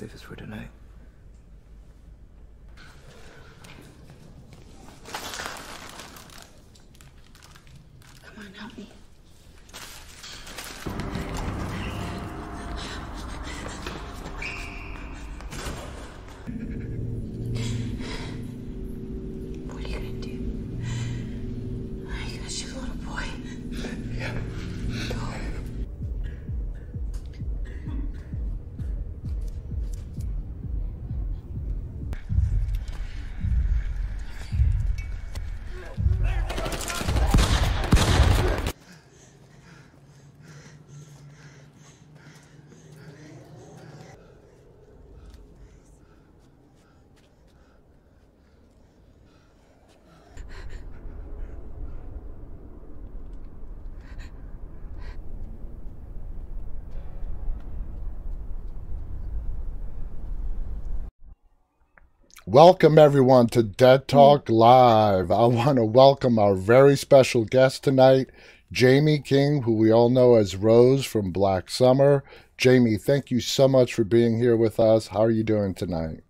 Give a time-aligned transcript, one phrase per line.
[0.00, 0.70] Safest for tonight.
[62.46, 64.56] Welcome, everyone, to Dead Talk mm.
[64.56, 65.30] Live.
[65.30, 68.30] I want to welcome our very special guest tonight,
[68.72, 72.24] Jamie King, who we all know as Rose from Black Summer.
[72.56, 75.08] Jamie, thank you so much for being here with us.
[75.08, 76.22] How are you doing tonight?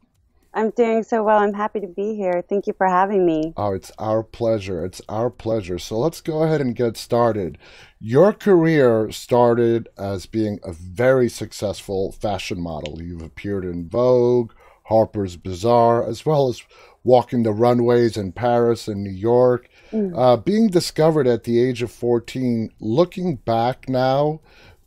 [0.52, 1.38] I'm doing so well.
[1.38, 2.42] I'm happy to be here.
[2.42, 3.54] Thank you for having me.
[3.56, 4.84] Oh, it's our pleasure.
[4.84, 5.78] It's our pleasure.
[5.78, 7.56] So let's go ahead and get started.
[8.00, 13.00] Your career started as being a very successful fashion model.
[13.00, 14.50] You've appeared in Vogue,
[14.90, 16.62] Harper's Bazaar, as well as
[17.04, 19.68] walking the runways in Paris and New York.
[19.92, 24.40] Uh, being discovered at the age of 14, looking back now,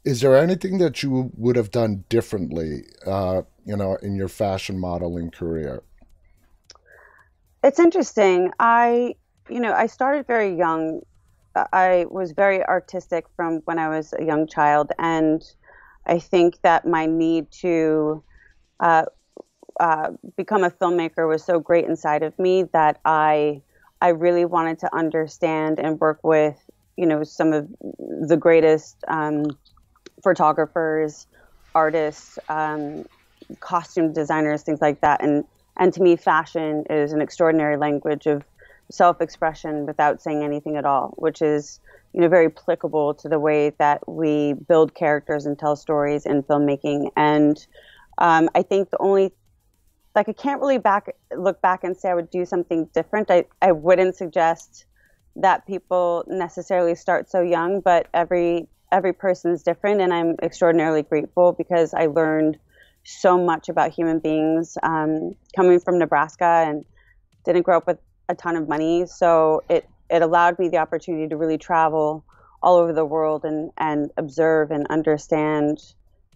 [0.06, 4.78] is there anything that you would have done differently, uh, you know, in your fashion
[4.78, 5.82] modeling career?
[7.64, 8.52] It's interesting.
[8.60, 9.16] I,
[9.50, 11.02] you know, I started very young.
[11.56, 15.42] I was very artistic from when I was a young child, and
[16.06, 18.24] I think that my need to
[18.80, 19.06] uh,
[19.80, 23.62] uh, become a filmmaker was so great inside of me that I,
[24.02, 26.58] I really wanted to understand and work with,
[26.98, 27.68] you know, some of
[28.28, 29.46] the greatest um,
[30.22, 31.28] photographers,
[31.76, 33.06] artists, um,
[33.60, 35.24] costume designers, things like that.
[35.24, 35.44] And
[35.78, 38.44] and to me, fashion is an extraordinary language of
[38.92, 41.80] self-expression without saying anything at all, which is
[42.14, 46.44] you know very applicable to the way that we build characters and tell stories in
[46.44, 47.10] filmmaking.
[47.18, 47.66] And
[48.20, 49.34] um, I think the only
[50.16, 53.32] like I can't really back look back and say I would do something different.
[53.32, 54.86] I, I wouldn't suggest
[55.36, 61.02] that people necessarily start so young, but every every person is different, and I'm extraordinarily
[61.02, 62.58] grateful because I learned
[63.04, 66.86] so much about human beings um, coming from Nebraska and
[67.44, 67.98] didn't grow up with
[68.30, 72.24] a ton of money, so it it allowed me the opportunity to really travel
[72.62, 75.80] all over the world and and observe and understand,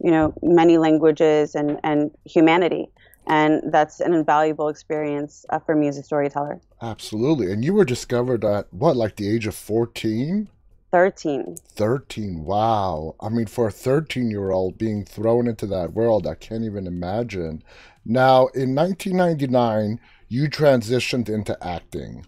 [0.03, 2.89] you know, many languages and and humanity
[3.27, 6.61] and that's an invaluable experience uh, for me as a storyteller.
[6.81, 7.51] Absolutely.
[7.51, 10.49] And you were discovered at what, like the age of 14?
[10.91, 11.55] 13.
[11.69, 12.45] 13.
[12.45, 13.15] Wow.
[13.19, 16.87] I mean, for a 13 year old being thrown into that world, I can't even
[16.87, 17.63] imagine.
[18.05, 19.99] Now, in 1999,
[20.29, 22.25] you transitioned into acting.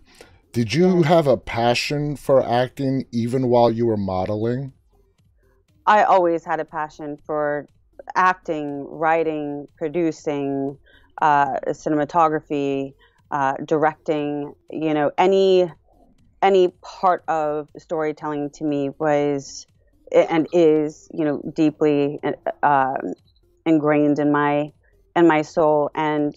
[0.51, 4.73] Did you have a passion for acting even while you were modeling?
[5.85, 7.67] I always had a passion for
[8.15, 10.77] acting, writing, producing,
[11.21, 12.93] uh, cinematography,
[13.31, 14.53] uh, directing.
[14.69, 15.71] You know, any
[16.41, 19.65] any part of storytelling to me was
[20.11, 22.19] and is you know deeply
[22.63, 22.95] uh,
[23.65, 24.71] ingrained in my
[25.15, 26.35] in my soul, and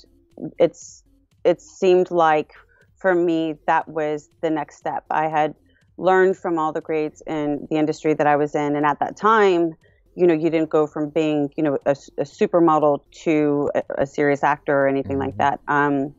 [0.58, 1.02] it's
[1.44, 2.52] it seemed like
[2.96, 5.04] for me that was the next step.
[5.10, 5.54] I had
[5.98, 9.16] learned from all the greats in the industry that I was in, and at that
[9.16, 9.74] time
[10.14, 14.06] you know, you didn't go from being, you know, a, a supermodel to a, a,
[14.06, 15.26] serious actor or anything mm-hmm.
[15.26, 15.60] like that.
[15.68, 16.14] Um,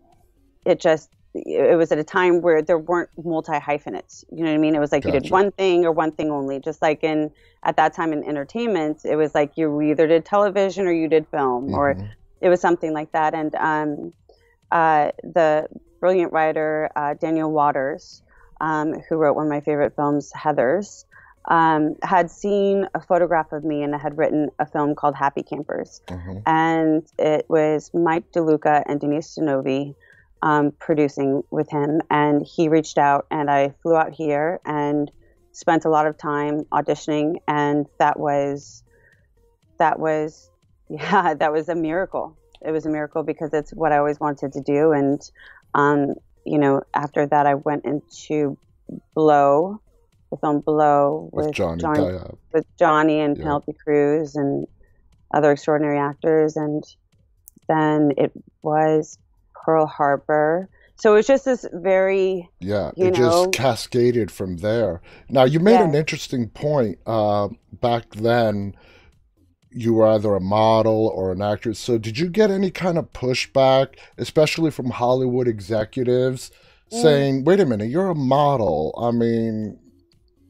[0.65, 4.23] it just, it was at a time where there weren't multi hyphenates.
[4.31, 4.75] You know what I mean?
[4.75, 5.15] It was like gotcha.
[5.15, 6.59] you did one thing or one thing only.
[6.59, 7.31] Just like in
[7.63, 11.27] at that time in entertainment, it was like you either did television or you did
[11.29, 11.75] film, mm-hmm.
[11.75, 12.09] or
[12.39, 13.33] it was something like that.
[13.33, 14.13] And um,
[14.71, 15.67] uh, the
[15.99, 18.21] brilliant writer uh, Daniel Waters,
[18.61, 21.05] um, who wrote one of my favorite films, Heathers
[21.45, 26.01] um, had seen a photograph of me and had written a film called Happy Campers.
[26.07, 26.37] Mm-hmm.
[26.45, 29.95] And it was Mike DeLuca and Denise Di
[30.41, 32.01] um, producing with him.
[32.09, 35.11] And he reached out, and I flew out here and
[35.51, 37.37] spent a lot of time auditioning.
[37.47, 38.83] And that was,
[39.79, 40.49] that was,
[40.89, 42.37] yeah, that was a miracle.
[42.65, 44.93] It was a miracle because it's what I always wanted to do.
[44.93, 45.21] And,
[45.73, 46.13] um,
[46.45, 48.57] you know, after that, I went into
[49.15, 49.81] Blow
[50.33, 52.19] the film Blow with, with Johnny, Johnny,
[52.53, 53.43] with Johnny and Yeah.
[53.43, 54.67] Penelope Cruz and
[55.33, 56.83] other extraordinary actors, and
[57.67, 58.31] then it
[58.61, 59.17] was
[59.53, 60.69] Pearl Harbor.
[60.95, 63.45] So it was just this very Yeah, it know?
[63.45, 65.01] just cascaded from there.
[65.29, 66.99] Now, you made an interesting point.
[67.05, 67.49] Uh,
[67.81, 68.75] back then,
[69.71, 71.79] you were either a model or an actress.
[71.79, 76.51] So, did you get any kind of pushback, especially from Hollywood executives,
[76.91, 77.01] Mm.
[77.01, 78.93] saying, wait a minute, you're a model?
[79.01, 79.79] I mean,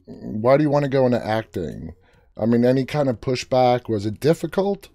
[0.06, 1.94] why do you want to go into acting?
[2.36, 3.88] I mean, any kind of pushback?
[3.88, 4.88] Was it difficult?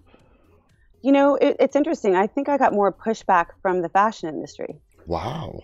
[1.02, 2.14] You know, it, it's interesting.
[2.14, 5.60] I think I got more pushback from the fashion industry Wow.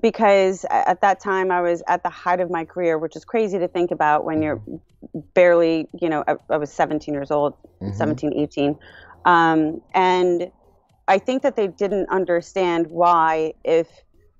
[0.00, 3.58] because at that time I was at the height of my career, which is crazy
[3.58, 4.62] to think about when you're
[5.34, 7.96] barely, you know, I, I was 17 years old, Mhm.
[7.96, 8.78] 17, 18.
[9.24, 10.52] Um, and
[11.08, 13.88] I think that they didn't understand why, if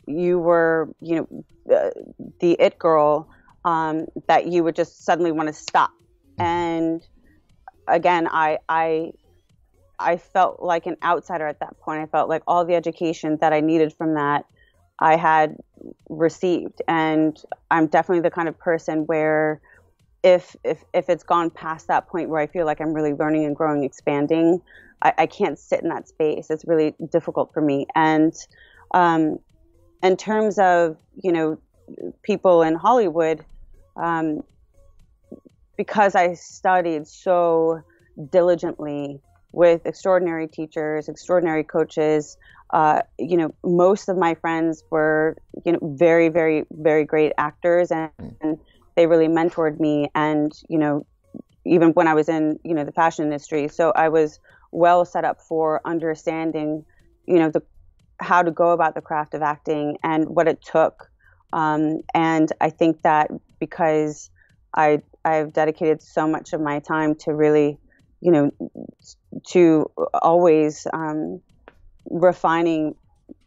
[0.06, 1.44] you were, you know,
[1.74, 1.90] uh,
[2.38, 3.28] the it girl,
[3.64, 5.90] um, that you would just suddenly want to stop.
[6.38, 7.06] And
[7.86, 9.12] again, I, I,
[9.98, 12.00] I felt like an outsider at that point.
[12.00, 14.46] I felt like all the education that I needed from that
[14.98, 15.56] I had
[16.08, 17.38] received, and
[17.70, 19.60] I'm definitely the kind of person where
[20.22, 23.44] if if if it's gone past that point where I feel like I'm really learning
[23.44, 24.60] and growing, expanding,
[25.02, 26.50] I, I can't sit in that space.
[26.50, 27.86] It's really difficult for me.
[27.94, 28.34] And
[28.92, 29.38] um,
[30.02, 31.58] in terms of you know
[32.22, 33.44] people in Hollywood,
[33.96, 34.42] um,
[35.76, 37.82] because I studied so
[38.30, 39.20] diligently
[39.52, 42.36] with extraordinary teachers, extraordinary coaches.
[42.72, 47.90] Uh, you know, most of my friends were, you know, very, very, very great actors,
[47.90, 48.10] and,
[48.40, 48.58] and
[48.96, 50.08] they really mentored me.
[50.14, 51.06] And you know,
[51.64, 54.38] even when I was in, you know, the fashion industry, so I was
[54.72, 56.84] well set up for understanding,
[57.26, 57.62] you know, the
[58.20, 61.09] how to go about the craft of acting and what it took.
[61.52, 64.30] Um, and I think that because
[64.74, 67.78] I I've dedicated so much of my time to really,
[68.20, 68.50] you know,
[69.48, 71.42] to always um,
[72.10, 72.94] refining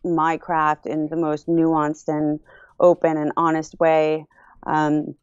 [0.03, 2.39] my craft in the most nuanced and
[2.79, 4.25] open and honest way.
[4.65, 5.15] Um,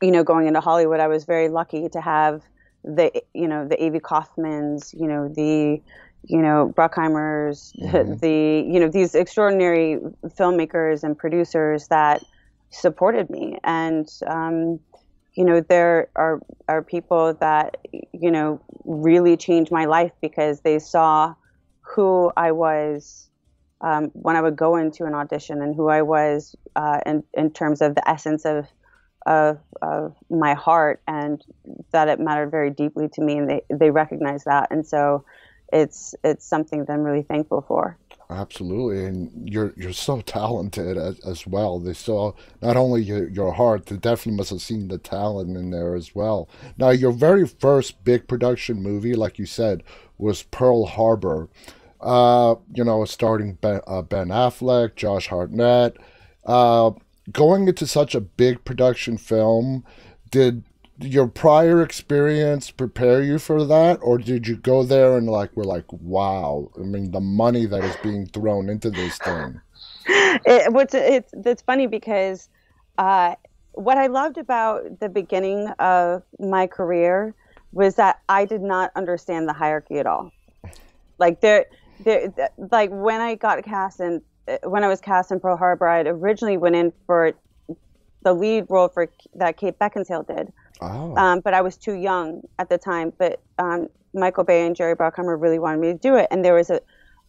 [0.00, 2.42] you know, going into Hollywood, I was very lucky to have
[2.84, 5.82] the, you know, the Avi Kaufmans, you know, the,
[6.26, 8.20] you know, Bruckheimers, Mhm.
[8.20, 9.98] the, you know, these extraordinary
[10.38, 12.22] filmmakers and producers that
[12.70, 13.58] supported me.
[13.64, 14.80] And, um,
[15.34, 17.76] you know, there are, are people that,
[18.12, 21.34] you know, really changed my life because they saw
[21.94, 23.28] who I was
[23.80, 27.50] um, when I would go into an audition and who I was uh, in, in
[27.50, 28.66] terms of the essence of,
[29.26, 31.42] of, of my heart and
[31.92, 34.68] that it mattered very deeply to me and they, they recognized that.
[34.70, 35.24] And so
[35.74, 37.98] it's, it's something that I'm really thankful for.
[38.30, 41.78] Absolutely, and you're you're so talented as, as well.
[41.78, 45.70] They saw not only your, your heart, they definitely must have seen the talent in
[45.70, 46.48] there as well.
[46.78, 49.82] Now, your very first big production movie, like you said,
[50.16, 51.50] was Pearl Harbor.
[52.00, 55.98] Uh, you know, starting Ben, uh, ben Affleck, Josh Hartnett.
[56.46, 56.92] Uh,
[57.30, 59.84] going into such a big production film,
[60.30, 60.64] did
[61.00, 65.64] your prior experience prepare you for that or did you go there and like we're
[65.64, 69.60] like wow i mean the money that is being thrown into this thing
[70.06, 72.48] it, what's it's funny because
[72.98, 73.34] uh,
[73.72, 77.34] what I loved about the beginning of my career
[77.72, 80.30] was that I did not understand the hierarchy at all.
[81.18, 81.66] Like there,
[82.00, 82.32] there,
[82.70, 84.22] like when I got cast in
[84.62, 87.32] when I was cast in Pearl Harbor, I originally went in for
[88.22, 92.42] the lead role for that Kate Beckinsale did, oh um, but I was too young
[92.58, 93.12] at the time.
[93.18, 96.54] But um, Michael Bay and Jerry Bruckheimer really wanted me to do it, and there
[96.54, 96.80] was a,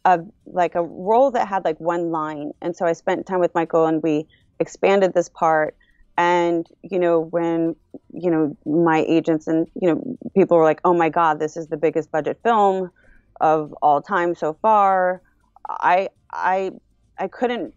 [0.05, 3.53] a like a role that had like one line, and so I spent time with
[3.55, 4.27] Michael, and we
[4.59, 5.75] expanded this part.
[6.17, 7.75] And you know when
[8.13, 11.67] you know my agents and you know people were like, "Oh my God, this is
[11.67, 12.91] the biggest budget film
[13.41, 15.21] of all time so far."
[15.69, 16.71] I I
[17.19, 17.73] I couldn't.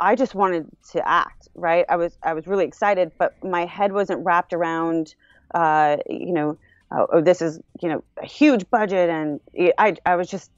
[0.00, 1.84] I just wanted to act, right?
[1.88, 5.14] I was I was really excited, but my head wasn't wrapped around,
[5.54, 6.58] uh, you know,
[6.92, 9.40] oh, oh, this is you know a huge budget, and
[9.78, 10.50] I I was just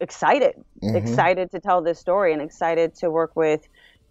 [0.00, 0.96] excited, Mhm.
[0.96, 3.60] excited to tell this story, and excited to work with,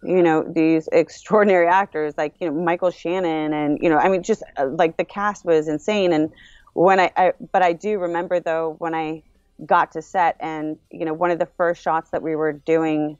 [0.02, 4.22] you know, these extraordinary actors like you know Michael Shannon, and you know, I mean,
[4.22, 6.30] just uh, like the cast was insane, and
[6.74, 9.22] when I, I but I do remember though when I
[9.66, 13.18] got to set and you know one of the first shots that we were doing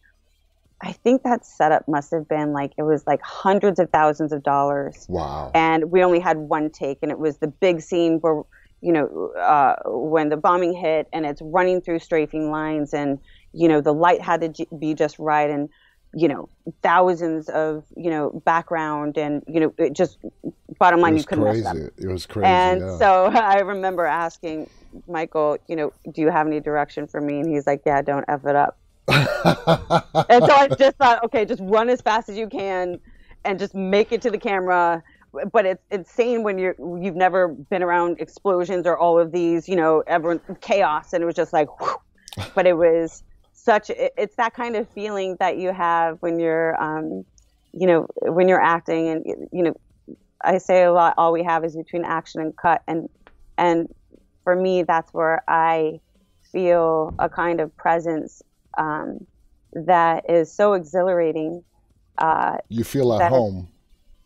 [0.83, 4.43] i think that setup must have been like it was like hundreds of thousands of
[4.43, 8.43] dollars wow and we only had one take and it was the big scene where
[8.81, 13.19] you know uh, when the bombing hit and it's running through strafing lines and
[13.53, 15.69] you know the light had to be just right and
[16.15, 16.49] you know
[16.83, 20.19] thousands of you know background and you know it just
[20.79, 21.63] bottom line you couldn't crazy.
[21.63, 21.93] mess it up.
[21.99, 22.47] It was crazy.
[22.47, 22.99] And yeah.
[22.99, 24.69] so I remember asking
[25.09, 27.41] Michael, you know, do you have any direction for me?
[27.41, 28.79] And he's like, yeah, don't f it up.
[29.09, 32.99] And so I just thought, okay, just run as fast as you can
[33.45, 35.03] and just make it to the camera.
[35.53, 39.77] But it's insane when you're you've never been around explosions or all of these, you
[39.77, 41.97] know, everyone chaos, and it was just like, whew.
[42.55, 43.91] but it was such.
[43.91, 47.25] It's that kind of feeling that you have when you're, um,
[47.73, 49.75] you know, when you're acting, and you know,
[50.41, 51.15] I say a lot.
[51.19, 53.09] All we have is between action and cut, and
[53.59, 53.93] and
[54.45, 56.01] for me, that's where I
[56.53, 58.41] feel a kind of presence
[58.77, 59.27] um,
[59.73, 61.63] that is so exhilarating.
[62.19, 63.69] Uh, you feel at home.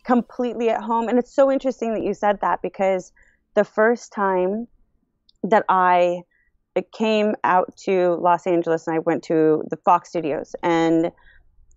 [0.03, 1.07] completely at home.
[1.07, 3.11] And it's so interesting that you said that because
[3.55, 4.67] the first time
[5.43, 6.23] that I
[6.93, 11.11] came out to Los Angeles and I went to the Fox Studios and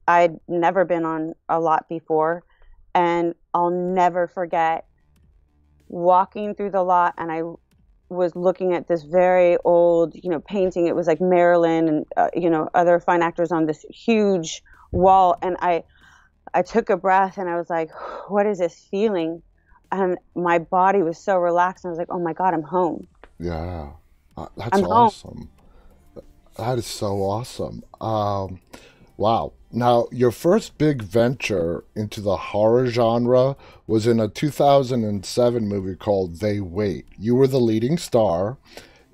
[0.07, 2.45] I'd never been on a lot before
[2.95, 4.87] and I'll never forget
[5.89, 7.43] walking through the lot and I
[8.13, 10.87] was looking at this very old, you know, painting.
[10.87, 15.37] It was like Marilyn and uh, you know other fine actors on this huge wall,
[15.43, 15.85] and I,
[16.55, 17.91] I took a breath and I was like,
[18.29, 19.43] "What is this feeling?"
[19.91, 21.85] And my body was so relaxed.
[21.85, 23.93] And I was like, "Oh my God, I'm home." Yeah,
[24.37, 24.93] Uh, that's I'm home.
[24.93, 25.51] awesome.
[26.59, 27.83] That is so awesome.
[28.01, 28.61] Um,
[29.23, 29.53] wow.
[29.71, 36.41] Now, your first big venture into the horror genre was in a 2007 movie called
[36.41, 37.07] They Wait.
[37.17, 38.59] You were the leading star.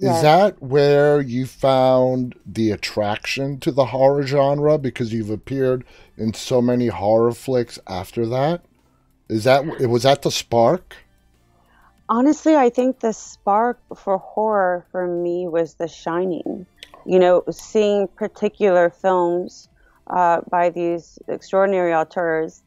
[0.00, 5.84] Is that where you found the attraction to the horror genre because you've appeared
[6.16, 8.62] in so many horror flicks after that?
[9.28, 10.96] Is that was that the spark?
[12.08, 16.64] Honestly, I think the spark for horror for me was The Shining.
[17.04, 19.68] You know, seeing particular films
[20.10, 22.62] uh, by these extraordinary auteurs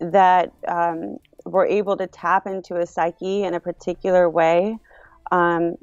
[0.00, 4.78] that um, were able to tap into a psyche in a particular way
[5.30, 5.74] um,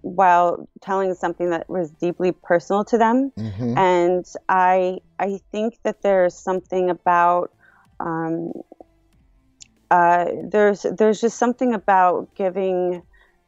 [0.00, 3.32] while telling something that was deeply personal to them.
[3.36, 7.50] hmm and I I think that there's something about
[8.00, 8.52] um,
[9.90, 13.02] uh, there's there's just something about giving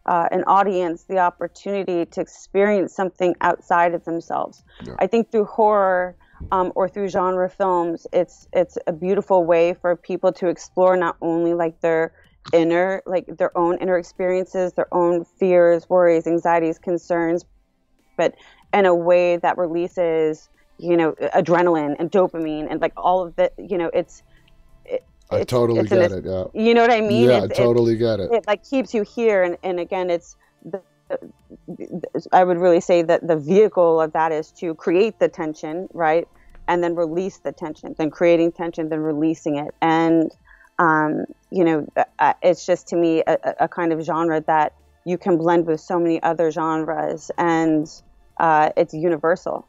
[0.06, 4.62] uh, an audience the opportunity to experience something outside of themselves.
[4.84, 4.94] Yeah.
[4.98, 6.16] I think through horror
[6.53, 11.17] um, or through genre films, it's it's a beautiful way for people to explore not
[11.23, 12.12] only like their
[12.53, 17.45] inner like their own inner experiences, their own fears, worries, anxieties, concerns,
[18.17, 18.35] but
[18.73, 20.49] in a way that releases
[20.79, 24.23] you know adrenaline and dopamine and like all of the you know it's
[25.31, 26.25] I It's- totally it's an- get it.
[26.26, 26.45] Yeah.
[26.53, 27.25] you know what I mean?
[27.29, 28.31] yeah, I It's- it's- totally get it.
[28.33, 30.83] it like keeps you here and, and again it's the,
[32.33, 36.26] i would really say that the vehicle of that is to create the tension right
[36.68, 40.30] and then release the tension then creating tension then releasing it and
[40.78, 41.87] um, you know
[42.18, 44.73] uh, it's just to me a, a- kind of genre that
[45.04, 47.87] you can blend with so many other genres and
[48.40, 49.68] uh, it's universal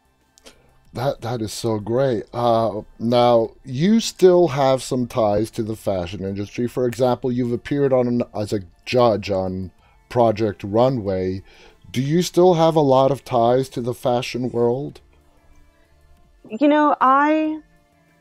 [0.94, 2.24] That that is so great.
[2.34, 6.68] Uh, now you still have some ties to the fashion industry.
[6.68, 9.72] For example, you've appeared on as a judge on
[10.16, 11.44] Project Runway.
[11.92, 15.02] Do you still have a lot of ties to the fashion world?
[16.50, 17.60] You know, I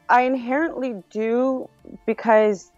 [0.09, 1.69] I inherently do
[2.05, 2.73] because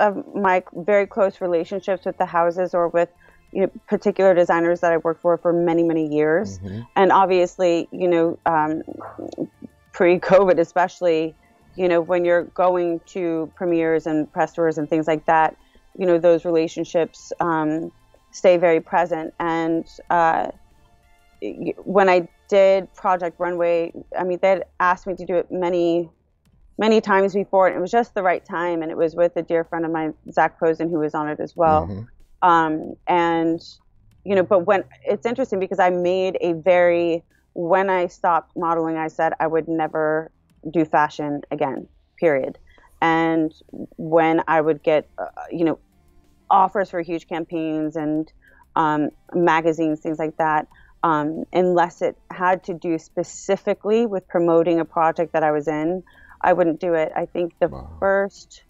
[0.00, 3.08] of my very close relationships with the houses or with
[3.52, 6.86] you know particular designers that I worked for for many many years, Mhm.
[6.94, 8.82] and obviously you know um,
[9.92, 11.34] pre-COVID especially,
[11.74, 15.56] you know when you're going to premieres and press tours and things like that,
[15.96, 17.90] you know those relationships um,
[18.32, 19.86] stay very present and.
[20.10, 20.48] Uh,
[21.78, 26.08] when I did Project Runway, I mean, they had asked me to do it many,
[26.78, 28.82] many times before, and it was just the right time.
[28.82, 31.40] And it was with a dear friend of mine, Zac Posen, who was on it
[31.40, 31.88] as well.
[31.88, 32.08] Mhm.
[32.42, 33.60] Um, and,
[34.24, 37.24] you know, but when it's interesting because I made a very,
[37.54, 40.30] when I stopped modeling, I said I would never
[40.70, 41.88] do fashion again,
[42.20, 42.56] period.
[43.00, 43.52] And
[43.96, 45.78] when I would get, uh, you know,
[46.52, 48.32] offers for huge campaigns and
[48.76, 50.68] um, magazines, things like that,
[51.02, 56.04] um, unless it had to do specifically with promoting a project that I was in,
[56.42, 57.12] I wouldn't do it.
[57.16, 58.00] I think the Wow.
[58.00, 58.64] first,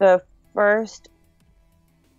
[0.00, 0.22] the
[0.54, 1.08] first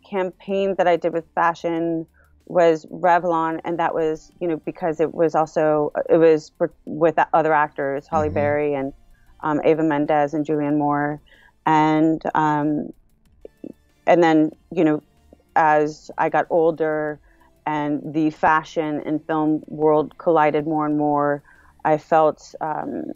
[0.10, 2.08] campaign that I did with fashion
[2.46, 6.52] was Revlon, and that was you know because it was also it was
[6.86, 8.30] with other actors, Halle Mhm.
[8.30, 8.94] Berry and
[9.44, 11.22] um, Eva Mendes and Julianne Moore,
[11.66, 12.90] and um,
[14.12, 15.02] and then you know
[15.56, 17.20] as I got older
[17.66, 21.44] and the fashion and film world collided more and more,
[21.86, 23.12] I felt um,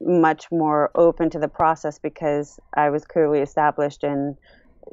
[0.00, 4.36] much more open to the process because I was clearly established in,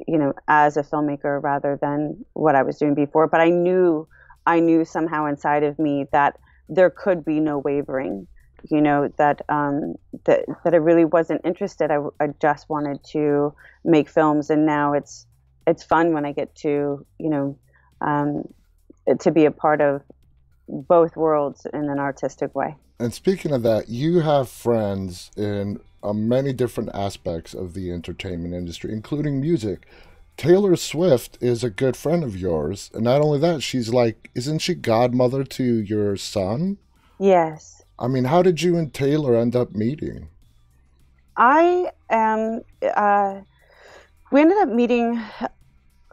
[0.06, 3.26] you know, as a filmmaker rather than what I was doing before.
[3.26, 4.06] But I knew,
[4.46, 8.26] I knew somehow inside of me that there could be no wavering.
[8.70, 11.90] You know that um, that that I really wasn't interested.
[11.90, 13.52] I, I just wanted to
[13.84, 15.26] make films, and now it's
[15.66, 17.58] it's fun when I get to you know
[18.00, 18.48] um,
[19.20, 20.02] to be a part of
[20.68, 22.74] both worlds in an artistic way.
[22.98, 28.54] And speaking of that, you have friends in uh, many different aspects of the entertainment
[28.54, 29.86] industry, including music.
[30.36, 34.60] Taylor Swift is a good friend of yours, and not only that, she's like, isn't
[34.60, 36.78] she godmother to your son?
[37.18, 37.82] Yes.
[37.98, 40.28] I mean, how did you and Taylor end up meeting?
[41.36, 42.62] I am.
[42.82, 43.40] Uh,
[44.34, 45.22] we ended up meeting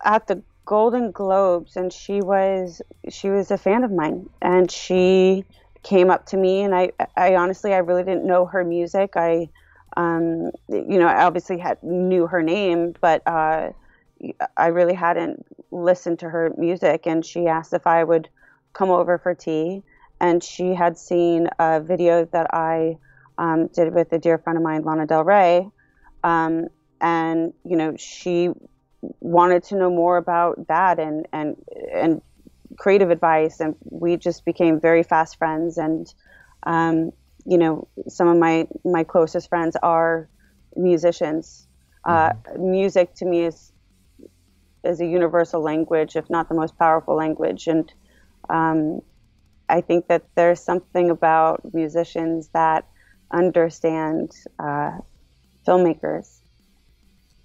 [0.06, 5.44] at the Golden Globes, and she was she was a fan of mine, and she
[5.82, 9.14] came up to me, and I I honestly I really didn't know her music.
[9.16, 9.50] I
[9.98, 13.72] um, you know I obviously had knew her name, but uh,
[14.56, 18.30] I really hadn't listened to her music, and she asked if I would
[18.74, 19.82] come over for tea,
[20.20, 23.00] and she had seen a video that I
[23.40, 25.68] um, did with a dear friend of mine, Lana Del Rey.
[26.24, 26.68] Um,
[27.02, 28.50] and you know she
[29.20, 31.56] wanted to know more about that and and
[31.92, 32.22] and
[32.78, 35.78] creative advice and we just became very fast friends.
[35.78, 36.14] And
[36.64, 37.12] um,
[37.46, 40.30] you know some of my my closest friends are
[40.76, 41.68] musicians.
[42.06, 42.72] Uh, mm-hmm.
[42.72, 43.72] music to me is
[44.84, 47.68] is a universal language if not the most powerful language.
[47.68, 47.92] And
[48.50, 49.02] um,
[49.70, 52.86] I think that there's something about musicians that
[53.32, 54.98] understand uh,
[55.66, 56.41] filmmakers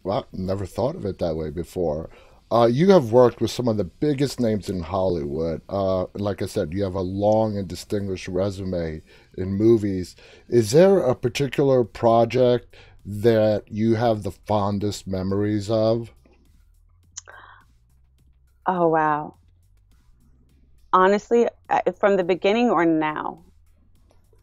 [0.07, 2.09] well, never thought of it that way before.
[2.53, 5.61] Uh, you have worked with some of the biggest names in Hollywood.
[5.69, 9.03] Uh, like I said, you have a long and distinguished resume
[9.37, 10.15] in movies.
[10.49, 16.13] Is there a particular project that you have the fondest memories of?
[18.65, 19.35] Oh, wow.
[20.93, 23.43] Honestly, uh, from the beginning or now?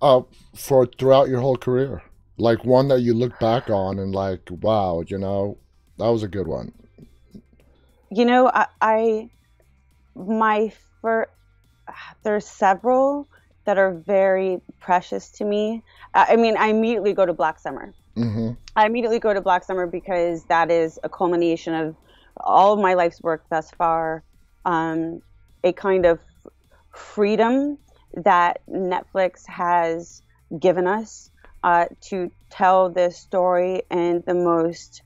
[0.02, 0.24] Uh,
[0.54, 2.04] for throughout your whole career
[2.38, 5.58] like one that you look back on and like wow you know
[5.98, 6.72] that was a good one.
[8.12, 9.30] You know i, I
[10.16, 11.32] my first
[12.24, 13.28] there's several
[13.66, 15.84] that are very precious to me.
[16.14, 17.94] I mean i immediately go to black summer.
[18.16, 18.52] Mm-hmm.
[18.76, 21.96] i immediately go to black summer because that is a culmination of
[22.38, 24.24] all of my life's work thus far.
[24.66, 25.22] Um,
[25.64, 26.20] a kind of
[26.94, 27.78] freedom
[28.14, 30.22] that netflix has
[30.60, 31.32] given us
[31.64, 35.02] uh, to tell this story in the most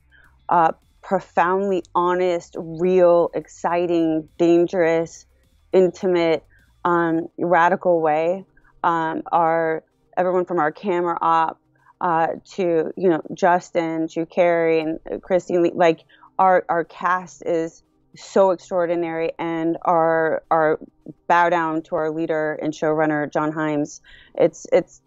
[0.48, 5.26] uh, profoundly honest, real, exciting, dangerous,
[5.72, 6.44] intimate,
[6.84, 8.44] um, radical way.
[8.84, 9.84] Um, our
[10.16, 11.60] everyone from our camera op
[12.00, 16.04] uh, to you know Justin, to Carrie and Christine, like
[16.38, 17.82] our our cast is
[18.16, 20.78] so extraordinary, and our our
[21.26, 24.00] bow down to our leader and showrunner John Hyams.
[24.34, 25.00] It's it's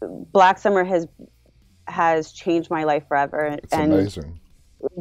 [0.00, 1.06] Black Summer has
[1.86, 3.44] has changed my life forever.
[3.44, 4.40] It's and amazing.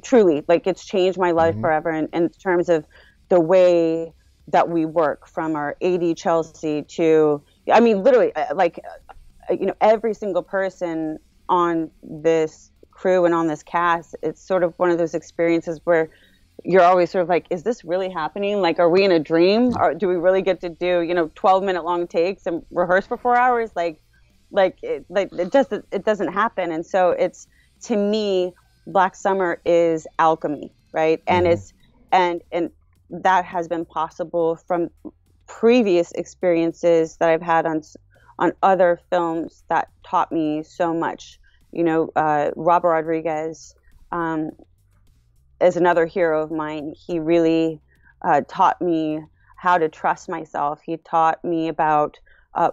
[0.03, 1.61] Truly, like it's changed my life mm-hmm.
[1.61, 2.85] forever in, in terms of
[3.29, 4.13] the way
[4.47, 8.79] that we work from our AD Chelsea to, I mean, literally, uh, like,
[9.49, 14.63] uh, you know, every single person on this crew and on this cast, it's sort
[14.63, 16.09] of one of those experiences where
[16.63, 18.61] you're always sort of like, is this really happening?
[18.61, 19.75] Like, are we in a dream?
[19.77, 23.07] Or do we really get to do, you know, 12 minute long takes and rehearse
[23.07, 23.71] for four hours?
[23.75, 24.02] Like,
[24.53, 26.71] like it, like it just it doesn't happen.
[26.71, 27.47] And so it's
[27.81, 28.53] to me
[28.87, 31.21] black summer is alchemy right?
[31.27, 31.53] And mm-hmm.
[31.53, 31.73] it's
[32.13, 32.69] and and
[33.09, 34.89] that has been possible from
[35.45, 37.81] previous experiences that i've had on
[38.39, 41.39] on other films that taught me so much.
[41.71, 43.75] You know uh, robert rodriguez
[44.11, 44.51] um,
[45.59, 46.93] is another hero of mine.
[46.95, 47.81] He really
[48.21, 49.19] uh, taught me
[49.57, 50.81] how to trust myself.
[50.85, 52.19] He taught me about
[52.55, 52.71] uh,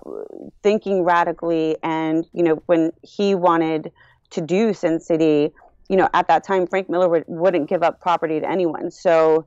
[0.63, 1.77] thinking radically.
[1.83, 3.93] And, you know, when he wanted
[4.31, 5.53] to do Sin City,
[5.89, 8.91] you know, at that time, Frank Miller would, wouldn't give up property to anyone.
[8.91, 9.47] So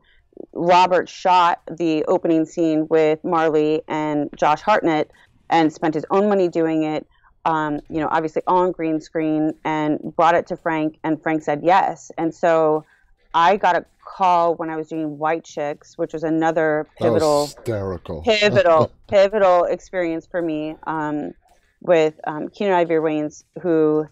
[0.52, 5.12] Robert shot the opening scene with Marley and Josh Hartnett
[5.50, 7.08] and spent his own money doing it.
[7.46, 11.62] Um, you know, obviously on green screen and brought it to Frank, and Frank said
[11.63, 12.10] yes.
[12.17, 12.86] And so
[13.34, 18.21] I got a call when I was doing White Chicks, which was another pivotal, hysterical,
[18.21, 21.34] pivotal, pivotal experience for me um,
[21.82, 24.08] with um, Keenen Ivory Wayans, who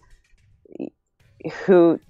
[1.64, 2.00] who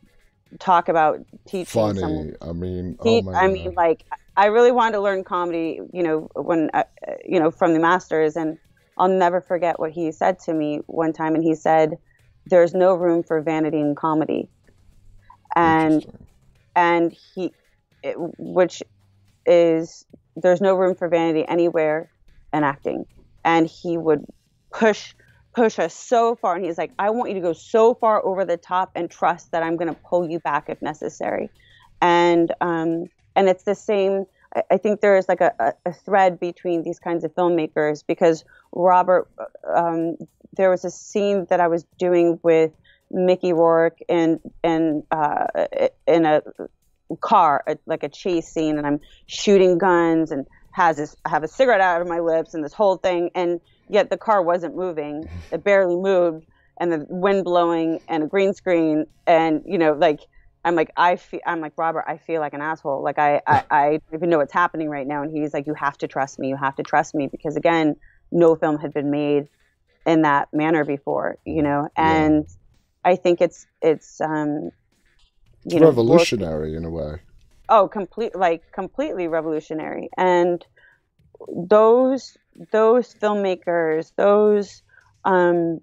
[0.58, 1.66] talk about teaching.
[1.66, 4.04] Funny, someone, I mean, oh I mean, like
[4.36, 6.84] I really wanted to learn comedy, you know, when uh,
[7.24, 8.58] you know from the masters, and
[8.96, 11.98] I'll never forget what he said to me one time, and he said,
[12.46, 14.48] there's no room for vanity in comedy.
[15.54, 16.06] And
[16.74, 17.52] and he
[18.02, 18.82] it, which
[19.46, 20.04] is
[20.36, 22.10] there's no room for vanity anywhere
[22.52, 23.04] in acting.
[23.44, 24.24] And he would
[24.72, 25.14] push
[25.54, 26.56] push us so far.
[26.56, 29.52] And he's like i want you to go so far over the top and trust
[29.52, 31.50] that i'm going to pull you back if necessary.
[32.00, 36.40] And um and it's the same I, I think there is like a, a, thread
[36.40, 39.28] between these kinds of filmmakers because robert
[39.74, 40.16] um,
[40.56, 42.72] there was a scene that i was doing with
[43.10, 45.46] mickey rourke in in uh,
[46.06, 46.42] in a
[47.20, 51.42] car a, like a chase scene and i'm shooting guns and has this I have
[51.42, 53.60] a cigarette out of my lips and this whole thing and
[53.92, 55.28] yet the car wasn't moving.
[55.52, 56.46] It barely moved,
[56.80, 60.20] and the wind blowing and a green screen, and you know, like
[60.64, 63.02] I'm like I feel I'm like Robert, I feel like an asshole.
[63.02, 65.74] Like I, I I don't even know what's happening right now, and he's like, you
[65.74, 67.96] have to trust me, you have to trust me because again,
[68.32, 69.48] no film had been made
[70.06, 73.12] in that manner before, you know, and yeah.
[73.12, 74.70] I think it's it's um,
[75.64, 77.20] it's know, revolutionary in a way.
[77.68, 80.64] Oh, complete like completely revolutionary, and
[81.48, 82.36] those
[82.72, 84.82] those filmmakers, those
[85.24, 85.80] um,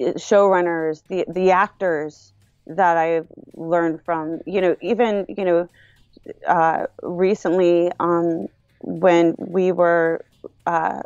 [0.00, 2.32] showrunners, the the actors
[2.66, 5.68] that I've learned from, you know, even you know,
[6.46, 8.48] uh, recently um,
[8.80, 10.24] when we were
[10.66, 11.02] uh,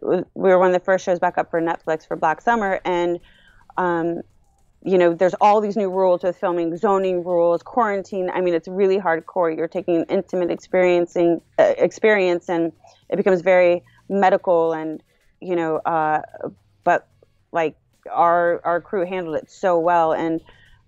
[0.00, 3.20] we were one of the first shows back up for Netflix for Black Summer, and
[3.76, 4.22] um,
[4.84, 8.30] you know, there's all these new rules with filming, zoning rules, quarantine.
[8.32, 9.54] I mean, it's really hardcore.
[9.56, 12.72] You're taking an intimate experiencing uh, experience, and
[13.08, 15.02] it becomes very medical and
[15.40, 16.20] you know uh,
[16.84, 17.08] but
[17.52, 17.76] like
[18.10, 20.40] our our crew handled it so well and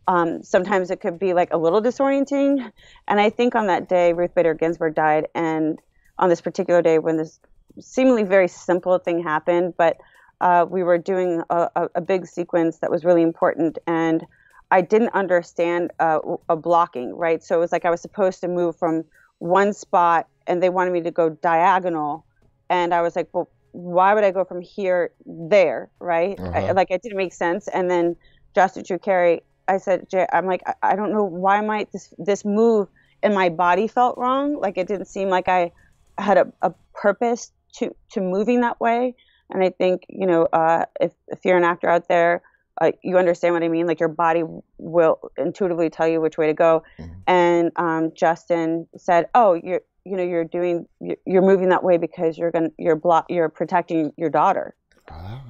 [0.08, 2.72] um, sometimes it could be like a little disorienting
[3.08, 5.78] and i think on that day ruth bader ginsburg died and
[6.18, 7.38] on this particular day when this
[7.78, 9.98] seemingly very simple thing happened but
[10.40, 14.24] uh, we were doing a, a, big sequence that was really important and
[14.70, 18.48] i didn't understand uh, a blocking right so it was like i was supposed to
[18.48, 19.04] move from
[19.38, 22.24] one spot and they wanted me to go diagonal
[22.70, 26.38] and I was like, well, why would I go from here there, right?
[26.38, 26.50] Uh-huh.
[26.54, 27.68] I, like it didn't make sense.
[27.68, 28.16] And then
[28.54, 32.88] Justin Chu Cary, I said, I'm like, I don't know why might this this move
[33.22, 34.58] in my body felt wrong.
[34.58, 35.72] Like it didn't seem like I
[36.16, 39.14] had a, a purpose to to moving that way.
[39.50, 42.42] And I think you know, uh, if if you're an actor out there,
[42.80, 43.86] uh, you understand what I mean.
[43.86, 44.44] Like your body
[44.78, 46.82] will intuitively tell you which way to go.
[46.98, 47.12] Mm-hmm.
[47.26, 50.86] And um, Justin said, "Oh, you're you know you're doing
[51.26, 54.74] you're moving that way because you're to you're block you're protecting your daughter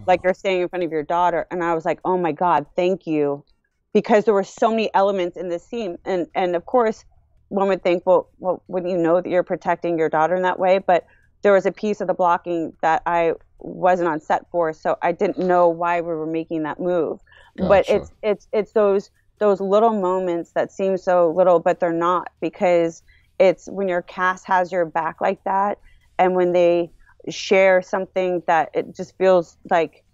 [0.06, 2.66] like you're standing in front of your daughter and i was like oh my god
[2.76, 3.44] thank you
[3.92, 7.04] because there were so many elements in this scene and and of course
[7.48, 10.58] one would think well well wouldn't you know that you're protecting your daughter in that
[10.58, 11.06] way but
[11.42, 15.12] there was a piece of the blocking that i wasn't on set for so i
[15.12, 17.20] didn't know why we were making that move
[17.56, 17.68] gotcha.
[17.68, 22.30] but it's it's it's those those little moments that seem so little but they're not
[22.40, 23.02] because
[23.38, 25.78] it's when your cast has your back like that
[26.18, 26.90] and when they
[27.28, 30.04] share something that it just feels like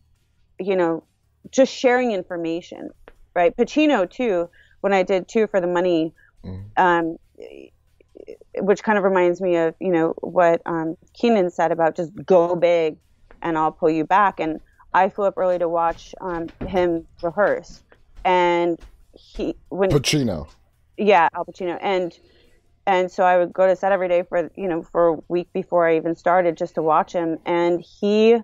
[0.59, 1.03] you know
[1.51, 2.91] just sharing information
[3.35, 4.49] right pacino too
[4.81, 6.13] when i did two for the money
[6.45, 6.65] mm.
[6.77, 7.17] um,
[8.59, 12.57] which kind of reminds me of you know what um, Keenen said about just go
[12.57, 12.97] big
[13.43, 14.41] and I'll pull you back.
[14.41, 14.61] And
[14.95, 17.83] I flew up early to watch um, him rehearse,
[18.25, 18.79] and
[19.13, 20.49] he when Pacino,
[20.97, 22.19] yeah, Al Pacino, and
[22.87, 25.53] and so I would go to set every day for you know for a week
[25.53, 28.39] before I even started just to watch him, and he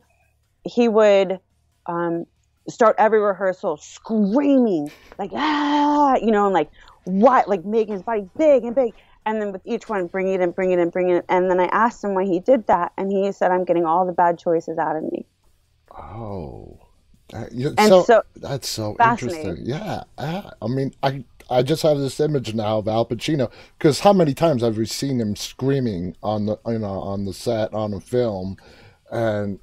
[0.65, 1.41] he would
[1.87, 2.27] um,
[2.69, 6.71] start every rehearsal screaming like ah you know and like
[7.05, 8.93] what like making his body big and big
[9.27, 11.51] and then with each one bring it in bring it in bring it in and
[11.51, 14.13] then I asked him why he did that and he said I'm getting all the
[14.13, 15.27] bad choices out of me.
[15.91, 16.79] Oh.
[17.31, 19.57] That, and so, so that's so interesting.
[19.61, 24.13] Yeah, I mean, I I just have this image now of Al Pacino because how
[24.13, 27.95] many times have we seen him screaming on the you know on the set on
[27.95, 28.59] a film,
[29.11, 29.59] and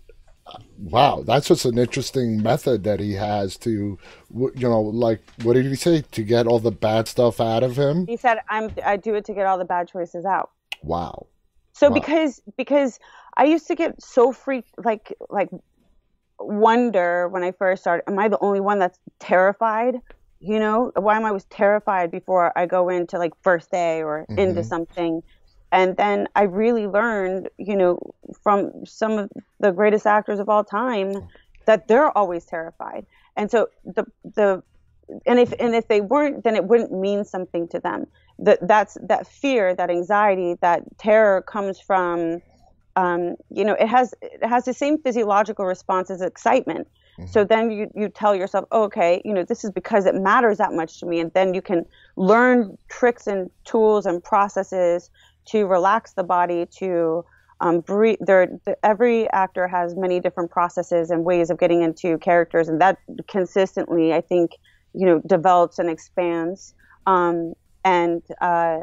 [0.79, 3.97] wow, that's just an interesting method that he has to
[4.31, 7.77] you know like what did he say to get all the bad stuff out of
[7.77, 8.07] him?
[8.07, 10.51] He said, "I'm I do it to get all the bad choices out."
[10.83, 11.27] Wow.
[11.73, 11.93] So wow.
[11.93, 12.99] because because
[13.37, 15.49] I used to get so freaked like like
[16.39, 20.01] wonder when I first started, am I the only one that's terrified?
[20.39, 24.25] you know why am i always terrified before i go into like first day or
[24.29, 24.39] mm-hmm.
[24.39, 25.21] into something
[25.71, 27.99] and then i really learned you know
[28.41, 29.29] from some of
[29.59, 31.13] the greatest actors of all time
[31.69, 33.05] that they're always terrified.
[33.37, 34.63] And so the the
[35.27, 38.07] and if and if they weren't then it wouldn't mean something to them.
[38.39, 42.41] That that's that fear that anxiety that terror comes from
[42.95, 46.87] um, you know it has it has the same physiological response as excitement.
[47.31, 50.57] So then you, you tell yourself, oh, okay, you know, this is because it matters
[50.59, 51.19] that much to me.
[51.19, 55.09] And then you can learn tricks and tools and processes
[55.45, 57.25] to relax the body, to
[57.61, 58.17] um, breathe.
[58.21, 62.79] There, the, every actor has many different processes and ways of getting into characters, and
[62.81, 62.97] that
[63.27, 64.51] consistently, I think,
[64.93, 66.73] you know, develops and expands.
[67.07, 68.79] Um, and uh,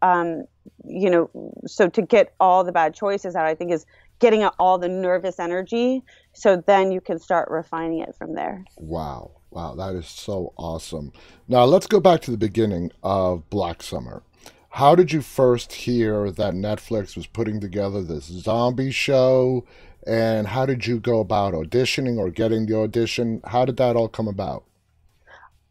[0.00, 0.44] um,
[0.84, 1.30] you know,
[1.66, 3.86] so to get all the bad choices out, I think is
[4.18, 6.02] getting out all the nervous energy.
[6.32, 8.64] So then you can start refining it from there.
[8.78, 9.32] Wow.
[9.50, 11.12] Wow, that is so awesome.
[11.46, 14.22] Now let's go back to the beginning of Black Summer.
[14.72, 19.66] How did you first hear that Netflix was putting together this zombie show?
[20.06, 23.42] And how did you go about auditioning or getting the audition?
[23.44, 24.64] How did that all come about?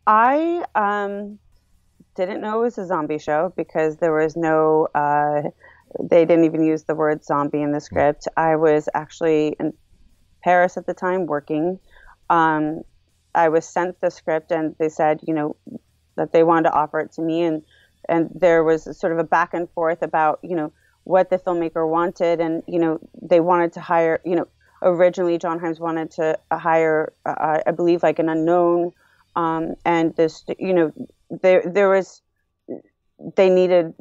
[0.06, 1.40] I um,
[2.16, 5.50] didn't know it was a zombie show because there was no, uh,
[6.00, 8.28] they didn't even use the word zombie in the script.
[8.38, 9.74] I was actually in
[10.44, 11.80] Paris at the time working.
[12.30, 12.82] Um,
[13.34, 15.56] I was sent the script and they said, you know,
[16.18, 17.42] that they wanted to offer it to me.
[17.42, 17.64] And,
[18.10, 20.72] and there was sort of a back and forth about, you know,
[21.04, 22.40] what the filmmaker wanted.
[22.40, 24.48] And, you know, they wanted to hire, you know,
[24.82, 28.92] originally John Hyams wanted to hire, uh, I believe, like an unknown.
[29.36, 30.94] Um, and this, you know,
[31.42, 32.22] there there was
[33.36, 33.94] they needed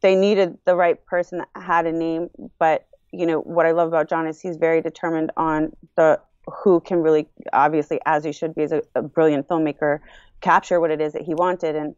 [0.00, 3.88] they needed the right person that had a name but you know what i love
[3.88, 8.54] about john is he's very determined on the who can really obviously as he should
[8.54, 10.00] be as a, a brilliant filmmaker
[10.40, 11.94] capture what it is that he wanted and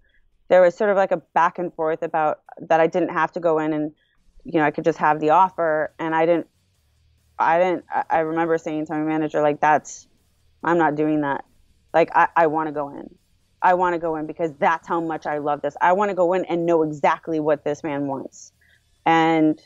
[0.48, 3.40] there was sort of like a back and forth about that i didn't have to
[3.40, 3.92] go in and
[4.44, 6.46] you know i could just have the offer and i didn't
[7.38, 10.08] i didn't i remember saying to my manager like that's
[10.64, 11.44] i'm not doing that
[11.94, 13.08] like i, I want to go in
[13.62, 15.76] I want to go in because that's how much I love this.
[15.80, 18.52] I want to go in and know exactly what this man wants.
[19.04, 19.60] And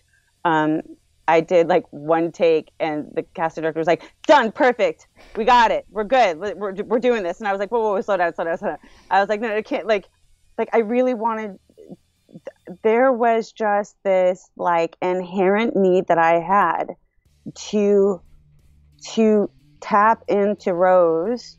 [0.45, 0.83] um,
[1.29, 5.71] I did like one take, and the casting director was like, "Done, perfect, we got
[5.71, 8.17] it, we're good, we're, we're doing this." And I was like, "Whoa, whoa, whoa slow
[8.17, 8.79] down, slow down, slow down."
[9.11, 10.09] I was like, "No, I can't." Like,
[10.63, 11.59] like I really wanted.
[12.85, 16.95] There was just this like inherent need that I had
[17.71, 18.23] to
[19.15, 21.59] to tap into Rose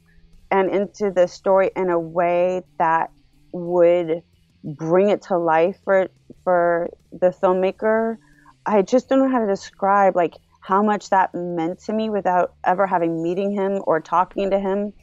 [0.50, 3.12] and into the story in a way that
[3.52, 4.24] would
[4.64, 6.08] bring it to life for
[6.46, 8.18] for the filmmaker
[8.66, 12.56] i just don't know how to describe like how much that meant to me without
[12.64, 14.94] ever having meeting him or talking to him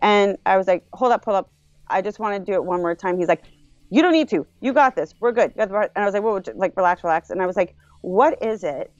[0.00, 1.50] and i was like hold up hold up
[1.90, 3.42] i just want to do it one more time he's like
[3.90, 6.76] you don't need to you got this we're good and i was like well like
[6.76, 8.92] relax relax and i was like what is it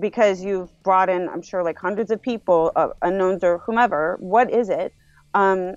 [0.00, 4.50] because you've brought in i'm sure like hundreds of people uh, unknowns or whomever what
[4.52, 4.94] is it
[5.34, 5.74] um,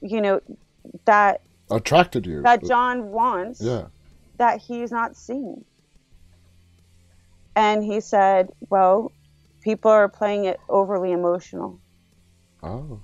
[0.00, 0.40] you know,
[1.04, 3.86] that attracted you that John wants yeah.
[4.38, 5.64] that he's not seeing.
[7.54, 9.12] And he said, Well,
[9.60, 11.78] people are playing it overly emotional.
[12.62, 13.00] Oh.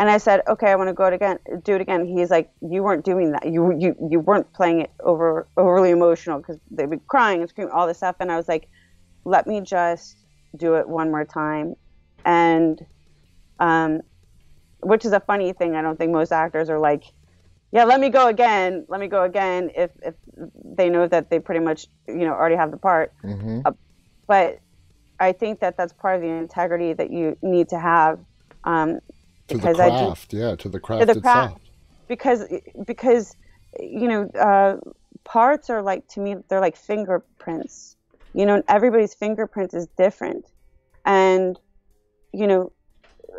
[0.00, 2.06] And I said, Okay, I want to go it again do it again.
[2.06, 3.44] He's like, You weren't doing that.
[3.44, 7.72] You you you weren't playing it over overly emotional because they'd be crying and screaming
[7.72, 8.16] all this stuff.
[8.18, 8.68] And I was like,
[9.24, 10.16] Let me just
[10.56, 11.76] do it one more time.
[12.24, 12.84] And
[13.60, 14.00] um,
[14.80, 15.76] which is a funny thing.
[15.76, 17.04] I don't think most actors are like,
[17.72, 19.70] yeah, let me go again, let me go again.
[19.76, 20.14] If if
[20.64, 23.60] they know that they pretty much you know already have the part, mm-hmm.
[23.66, 23.72] uh,
[24.26, 24.60] but
[25.20, 28.18] I think that that's part of the integrity that you need to have.
[28.64, 29.00] Um,
[29.50, 31.62] to the craft, I do, yeah, to the craft, to the craft itself.
[32.08, 32.44] Because
[32.86, 33.36] because
[33.78, 34.76] you know uh,
[35.24, 37.96] parts are like to me they're like fingerprints.
[38.32, 40.46] You know, everybody's fingerprint is different,
[41.04, 41.58] and
[42.32, 42.72] you know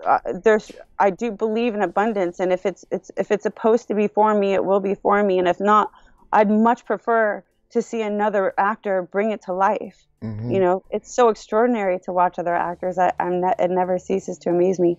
[0.06, 3.95] uh, there's I do believe in abundance, and if it's it's if it's supposed to
[3.95, 5.91] be for me, it will be for me, and if not,
[6.32, 10.05] I'd much prefer to see another actor bring it to life.
[10.23, 10.51] Mm-hmm.
[10.51, 12.97] You know, it's so extraordinary to watch other actors.
[12.97, 14.97] I, am ne- it never ceases to amaze me.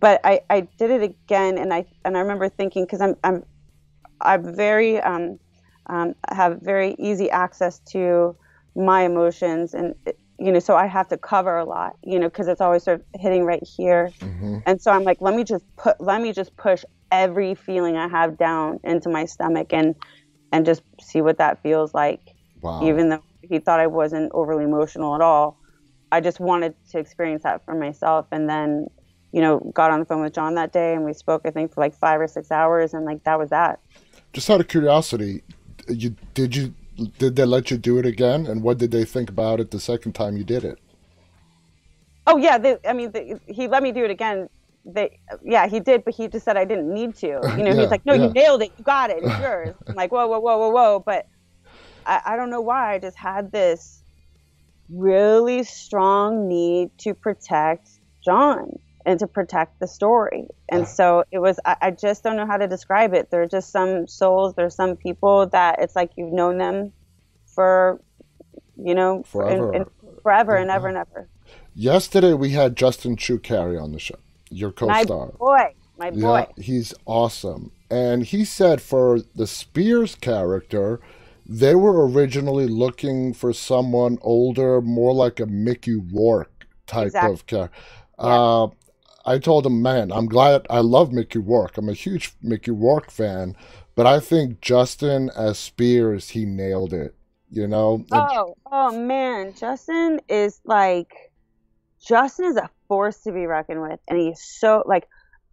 [0.00, 3.44] But I, I did it again, and I and I remember thinking because I'm I'm
[4.20, 5.38] I'm very um,
[5.86, 8.36] um, have very easy access to
[8.74, 9.94] my emotions, and
[10.38, 13.00] you know, so I have to cover a lot, you know, because it's always sort
[13.00, 14.10] of hitting right here.
[14.18, 14.58] Mm-hmm.
[14.66, 18.08] And so I'm like, let me just put, let me just push every feeling I
[18.08, 19.94] have down into my stomach and,
[20.52, 22.34] and just see what that feels like.
[22.60, 22.86] Wow.
[22.86, 25.58] Even though he thought I wasn't overly emotional at all,
[26.12, 28.26] I just wanted to experience that for myself.
[28.30, 28.86] And then,
[29.32, 31.72] you know, got on the phone with John that day and we spoke, I think,
[31.74, 32.94] for like five or six hours.
[32.94, 33.80] And like, that was that.
[34.32, 35.42] Just out of curiosity,
[35.88, 36.74] you did you
[37.18, 38.46] did they let you do it again?
[38.46, 40.78] And what did they think about it the second time you did it?
[42.26, 44.48] Oh yeah, they, I mean, they, he let me do it again.
[44.84, 47.40] They, yeah, he did, but he just said I didn't need to.
[47.56, 48.26] You know, yeah, he's like, no, yeah.
[48.26, 49.74] you nailed it, you got it, it's yours.
[49.86, 51.02] I'm like, whoa, whoa, whoa, whoa, whoa.
[51.04, 51.26] But
[52.06, 52.94] I, I don't know why.
[52.94, 54.02] I just had this
[54.88, 57.88] really strong need to protect
[58.24, 60.46] John and to protect the story.
[60.68, 63.30] And so it was, I, I just don't know how to describe it.
[63.30, 66.92] There are just some souls, there's some people that it's like you've known them
[67.46, 68.00] for,
[68.76, 69.72] you know, Forever.
[69.72, 69.86] and, and
[70.22, 71.28] forever and ever and ever.
[71.74, 74.16] Yesterday we had Justin Chu Chucari on the show,
[74.52, 75.26] your co-star.
[75.26, 76.46] My boy, my boy.
[76.56, 77.72] Yeah, he's awesome.
[77.90, 81.00] And he said for the Spears character,
[81.46, 87.32] they were originally looking for someone older, more like a Mickey Rourke type Exactly.
[87.32, 87.74] of character.
[88.18, 88.68] Uh,
[89.26, 91.78] I told him, man, I'm glad I love Mickey Rourke.
[91.78, 93.56] I'm a huge Mickey Rourke fan,
[93.94, 97.14] but I think Justin as Spears, he nailed it.
[97.50, 101.31] You know, Oh, oh man, Justin is like
[102.06, 105.06] Justin is a force to be reckoned with, and he's so like,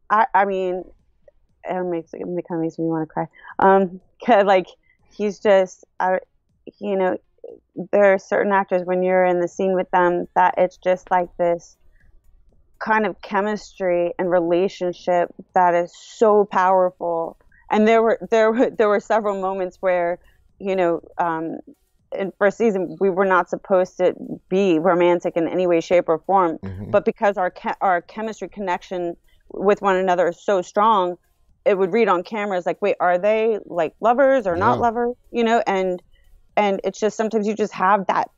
[0.10, 0.84] I I mean,
[1.66, 3.28] it makes it kind of makes me want to cry.
[3.60, 4.68] Um, 'cause, like
[5.12, 6.20] he's just, I,
[6.80, 7.18] you know,
[7.94, 11.30] there are certain actors when you're in the scene with them that it's just like
[11.40, 11.78] this
[12.80, 17.38] kind of chemistry and relationship that is so powerful.
[17.72, 20.20] And there were there were there were several moments where,
[20.60, 21.58] you know, um,
[22.18, 24.14] in first season we were not supposed to
[24.50, 26.58] be romantic in any way, shape, or form.
[26.64, 26.92] Mhm.
[26.92, 29.16] But because our che- our chemistry connection
[29.54, 31.18] with one another is so strong,
[31.66, 35.16] it would read on camera as like, wait, are they like lovers or not lovers?
[35.32, 36.02] You know, and
[36.56, 38.30] and it's just sometimes you just have that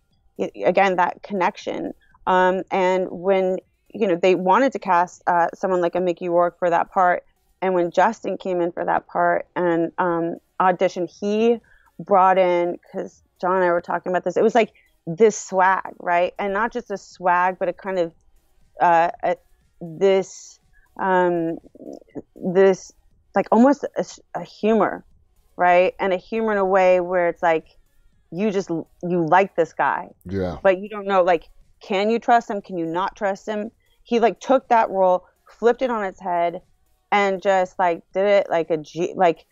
[0.66, 1.94] again that connection.
[2.28, 3.58] Um, and when
[3.94, 7.24] you know they wanted to cast uh, someone like a Mickey Rourke for that part,
[7.62, 11.60] and when Justin came in for that part and um, auditioned, he
[12.00, 14.38] brought in because John and I were talking about this.
[14.38, 14.72] It was like
[15.08, 16.34] this swag, right?
[16.40, 18.14] And not just a swag, but a kind of
[18.80, 19.36] uh, a,
[19.82, 20.60] this
[21.00, 21.58] um,
[22.36, 22.92] this
[23.36, 25.04] like almost a, a humor,
[25.58, 25.94] right?
[26.00, 27.66] And a humor in a way where it's like
[28.32, 31.50] you just you like this guy, yeah, but you don't know like
[31.82, 32.62] can you trust him?
[32.62, 33.72] Can you not trust him?
[34.04, 35.26] He like took that role,
[35.60, 36.62] flipped it on its head,
[37.12, 39.46] and just like did it like a G like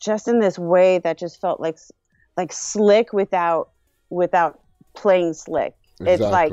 [0.00, 1.78] just in this way that just felt like
[2.36, 3.70] like slick without
[4.10, 4.60] without
[4.94, 5.74] playing slick.
[6.00, 6.52] It's like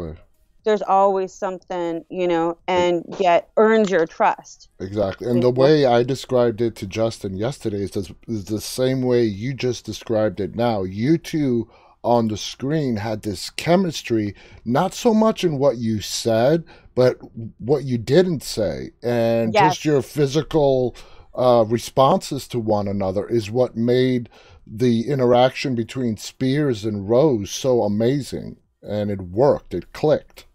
[0.66, 4.70] there's always something, you know, and yet earns your trust.
[4.80, 5.30] Exactly.
[5.30, 9.24] And the way I described it to Justin yesterday is, this, is the same way
[9.24, 10.84] you just described it now.
[10.84, 11.70] You two
[12.04, 16.64] on the screen had this chemistry, not so much in what you said,
[16.96, 17.18] but
[17.60, 18.92] what you didn't say.
[19.02, 19.76] And Yes.
[19.76, 20.96] just your physical
[21.36, 24.30] uh, responses to one another is what made
[24.72, 28.58] the interaction between Spears and Rose so amazing.
[28.82, 30.46] And it worked, it clicked.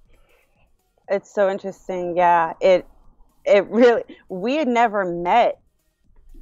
[1.08, 2.16] It's so interesting.
[2.16, 2.86] Yeah, it
[3.44, 5.60] it really we had never met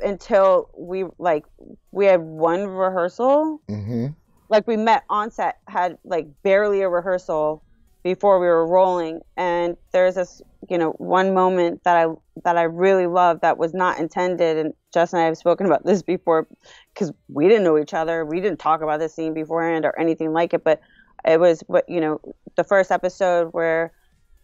[0.00, 1.44] until we like
[1.90, 3.60] we had one rehearsal.
[3.68, 4.08] hmm
[4.48, 7.62] Like we met on set, had like barely a rehearsal
[8.04, 12.12] before we were rolling, and there's this you know one moment that I
[12.44, 15.84] that I really love that was not intended, and Justin and I have spoken about
[15.84, 16.46] this before
[16.94, 20.32] because we didn't know each other, we didn't talk about this scene beforehand or anything
[20.32, 20.80] like it, but
[21.24, 22.20] it was what you know
[22.56, 23.92] the first episode where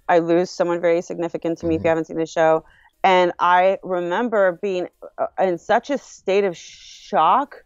[0.08, 2.64] I lose someone very significant to me if you haven't seen the show.
[3.04, 7.64] And I remember being uh, in such a state of shock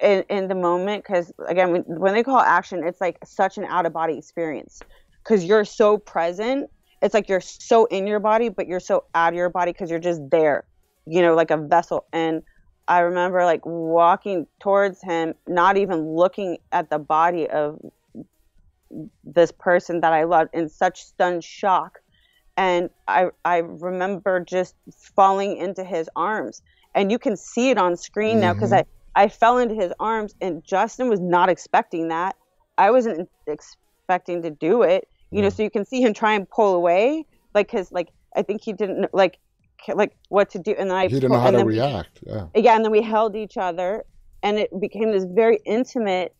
[0.00, 3.64] in, in the moment because, again, when, when they call action, it's like such an
[3.64, 4.80] out of body experience
[5.24, 6.70] because you're so present.
[7.02, 9.90] It's like you're so in your body, but you're so out of your body because
[9.90, 10.64] you're just there,
[11.06, 12.06] you know, like a vessel.
[12.12, 12.42] And
[12.88, 17.78] I remember like walking towards him, not even looking at the body of
[19.22, 22.00] this person that I loved in such stunned shock.
[22.56, 24.74] And I I remember just
[25.14, 26.62] falling into his arms.
[26.94, 28.58] And you can see it on screen now mm-hmm.
[28.58, 28.84] because I,
[29.14, 32.36] I fell into his arms and Justin was not expecting that.
[32.78, 35.06] I wasn't expecting to do it.
[35.30, 38.40] You know, so you can see him try and pull away, like cause like I
[38.42, 39.38] think he didn't like
[39.94, 42.20] like what to do, and then I He didn't know how to react.
[42.26, 42.46] Yeah.
[42.54, 44.04] yeah, and then we held each other,
[44.42, 46.34] and it became this very intimate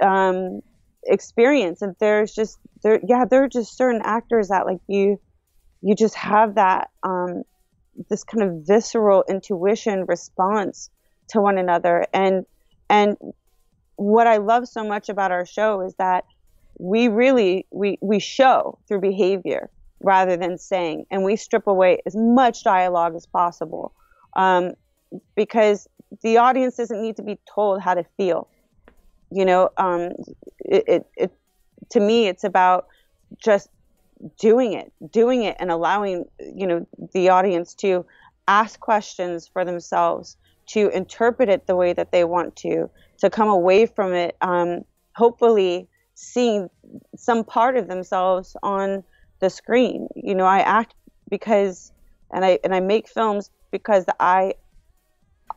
[0.00, 0.60] um,
[1.04, 1.82] experience.
[1.82, 5.20] And there's just there, yeah, there are just certain actors that like you,
[5.80, 7.42] you just have that um,
[8.08, 10.90] this kind of visceral intuition response
[11.28, 12.44] to one another, and
[12.90, 13.16] and
[13.96, 16.24] what I love so much about our show is that
[16.78, 19.70] we really we we show through behavior
[20.02, 23.92] rather than saying, and we strip away as much dialogue as possible.
[24.34, 24.72] Um,
[25.36, 25.88] because
[26.22, 28.48] the audience doesn't need to be told how to feel.
[29.30, 30.12] You know, um,
[30.58, 31.32] it, it, it
[31.90, 32.86] to me, it's about
[33.42, 33.68] just
[34.38, 38.04] doing it, doing it, and allowing you know the audience to
[38.48, 40.36] ask questions for themselves,
[40.66, 44.82] to interpret it the way that they want to, to come away from it, um,
[45.14, 46.68] hopefully seeing
[47.16, 49.02] some part of themselves on
[49.42, 50.08] the screen.
[50.16, 50.94] You know, I act
[51.28, 51.92] because
[52.30, 54.54] and I and I make films because I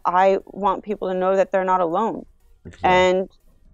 [0.03, 2.25] I want people to know that they're not alone.
[2.65, 2.89] Exactly.
[2.89, 3.29] And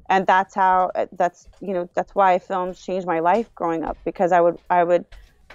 [0.09, 4.31] and that's how that's you know that's why films changed my life growing up because
[4.31, 5.05] I would I would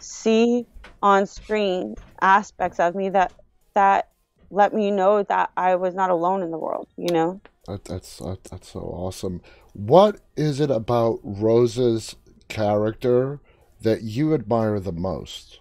[0.00, 0.66] see
[1.02, 3.32] on screen aspects of me that
[3.74, 4.09] that
[4.50, 7.40] let me know that I was not alone in the world, you know?
[7.66, 9.42] That, that's that, that's so awesome.
[9.74, 12.16] What is it about Rose's
[12.48, 13.40] character
[13.82, 15.60] that you admire the most?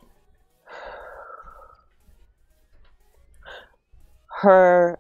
[4.42, 5.00] Her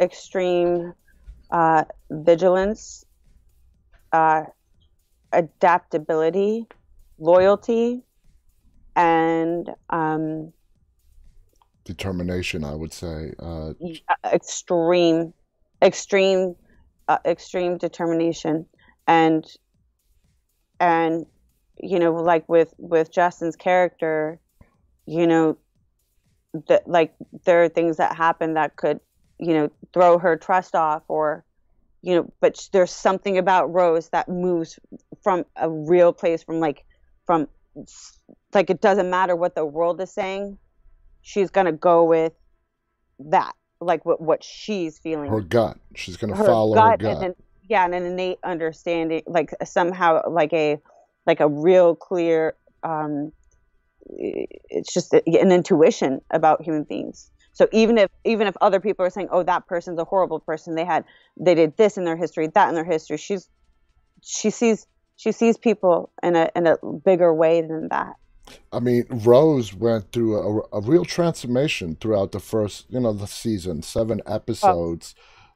[0.00, 0.94] extreme
[1.50, 3.04] uh, vigilance,
[4.12, 4.42] uh,
[5.32, 6.66] adaptability,
[7.18, 8.02] loyalty,
[8.96, 10.52] and um,
[11.84, 12.64] determination.
[12.64, 13.72] I would say uh,
[14.32, 15.32] extreme,
[15.82, 16.56] extreme,
[17.08, 18.66] uh, extreme determination,
[19.06, 19.46] and
[20.80, 21.26] and
[21.80, 24.38] you know, like with with Justin's character,
[25.06, 25.56] you know,
[26.68, 27.14] that like
[27.44, 29.00] there are things that happen that could
[29.38, 31.44] you know throw her trust off or
[32.02, 34.78] you know but there's something about rose that moves
[35.22, 36.84] from a real place from like
[37.26, 37.48] from
[38.52, 40.56] like it doesn't matter what the world is saying
[41.22, 42.32] she's gonna go with
[43.18, 45.30] that like what what she's feeling.
[45.30, 45.78] Her gut.
[45.94, 47.22] She's gonna her follow gut her gut.
[47.22, 47.34] and,
[47.68, 50.80] yeah and an innate understanding like somehow like a
[51.26, 53.32] like a real clear um
[54.06, 59.10] it's just an intuition about human beings so even if even if other people are
[59.10, 60.74] saying, "Oh, that person's a horrible person.
[60.74, 61.04] They had
[61.38, 63.48] they did this in their history, that in their history," she's
[64.22, 68.14] she sees she sees people in a in a bigger way than that.
[68.72, 73.26] I mean, Rose went through a, a real transformation throughout the first, you know, the
[73.26, 75.14] season, seven episodes.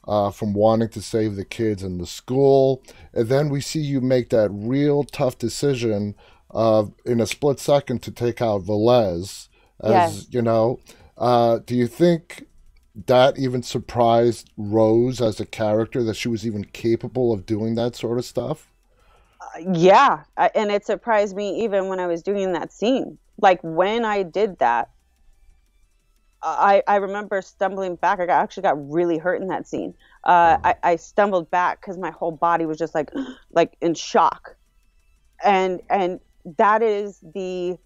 [0.09, 2.83] Uh, from wanting to save the kids in the school,
[3.13, 6.15] and then we see you make that real tough decision
[6.51, 9.49] of in a split second to take out Velez,
[9.81, 10.27] as yes.
[10.31, 10.81] you know,
[11.19, 12.47] uh, do you think
[13.07, 17.95] that even surprised Rose as a character that she was even capable of doing that
[17.95, 18.73] sort of stuff?
[19.41, 20.23] Uh, yeah,
[20.55, 23.19] and it surprised me even when I was doing that scene.
[23.41, 24.91] Like when I did that,
[26.43, 28.21] I, I remember stumbling back.
[28.21, 29.95] I got, actually got really hurt in that scene.
[30.25, 33.11] Uh, I, I stumbled back because my whole body was just like
[33.53, 34.57] like in shock,
[35.45, 36.21] and and
[36.59, 37.77] that is the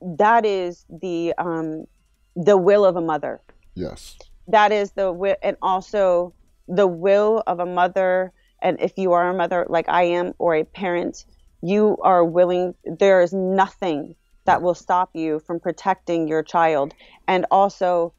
[0.00, 1.86] that is the um,
[2.34, 3.40] the will of a mother.
[3.74, 4.18] Yes.
[4.48, 6.34] That is the will, and also
[6.68, 8.32] the will of a mother.
[8.62, 11.24] And if you are a mother like I am, or a parent,
[11.62, 12.74] you are willing.
[12.84, 14.16] There is nothing
[14.46, 16.94] that will stop you from protecting your child,
[17.28, 18.12] and also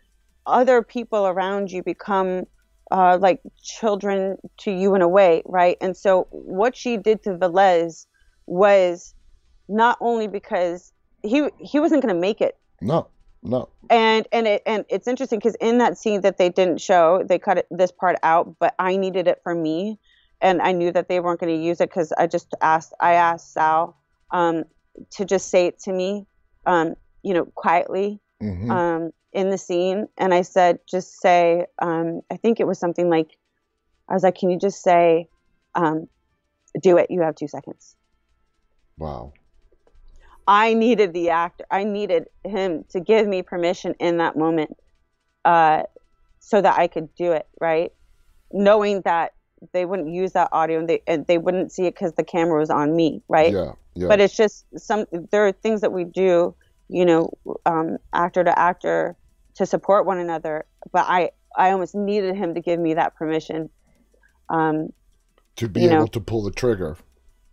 [0.46, 2.46] other people around you become
[2.92, 5.78] uh, like children to you in a way, right?
[5.82, 8.06] And so what she did to Velez
[8.46, 9.14] was
[9.68, 12.58] not only because he he wasn't going to make it.
[12.82, 13.08] No.
[13.44, 13.70] No.
[13.90, 17.40] And and it and it's interesting because in that scene that they didn't show, they
[17.40, 20.00] cut it, this part out, but I needed it for me,
[20.42, 23.14] and I knew that they weren't going to use it because I just asked I
[23.14, 23.96] asked Sal
[24.32, 24.64] um,
[25.12, 26.26] to just say it to me,
[26.66, 28.72] um, you know, quietly mm-hmm.
[28.72, 33.10] um, in the scene, and I said just say um, I think it was something
[33.10, 33.38] like
[34.10, 35.28] I was like, can you just say,
[35.76, 36.08] um,
[36.82, 37.12] do it?
[37.12, 37.96] You have two seconds.
[38.98, 39.34] Wow.
[40.48, 41.66] I needed the actor.
[41.70, 44.78] I needed him to give me permission in that moment,
[45.44, 45.84] uh,
[46.40, 47.48] so that I could do it.
[47.60, 47.92] Right,
[48.52, 49.34] knowing that
[49.74, 52.60] they wouldn't use that audio and they and they wouldn't see it because the camera
[52.60, 53.22] was on me.
[53.28, 53.52] Right.
[53.52, 54.08] Yeah, yeah.
[54.08, 55.06] But it's just some.
[55.32, 56.56] There are things that we do,
[56.90, 57.30] you know,
[57.66, 59.16] um, actor to actor,
[59.56, 60.66] to support one another.
[60.92, 63.70] But I I almost needed him to give me that permission.
[64.50, 64.94] Um,
[65.58, 66.98] to be able know, to pull the trigger.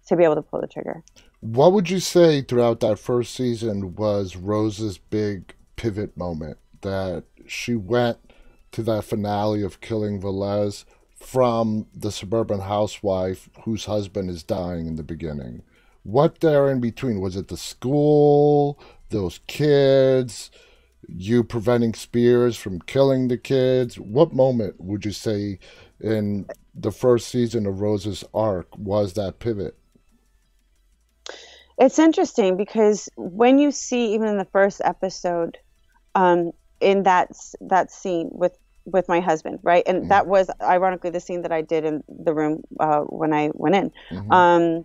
[0.09, 1.03] To be able to pull the trigger.
[1.41, 7.75] What would you say throughout that first season was Rose's big pivot moment that she
[7.75, 8.19] went
[8.73, 10.85] to that finale of killing Velez
[11.25, 15.62] from the suburban housewife whose husband is dying in the beginning?
[16.03, 17.20] What there in between?
[17.20, 20.51] Was it the school, those kids,
[21.09, 23.99] you preventing Spears from killing the kids?
[23.99, 25.59] What moment would you say
[26.01, 29.77] in the first season of Rose's arc was that pivot?
[31.79, 35.59] It's interesting because when you see even in the first episode,
[36.14, 37.31] um, in that
[37.62, 40.09] that scene with with my husband, right, and mm-hmm.
[40.09, 43.74] that was ironically the scene that I did in the room uh, when I went
[43.74, 43.93] in.
[44.11, 44.32] Mm-hmm.
[44.32, 44.85] Um,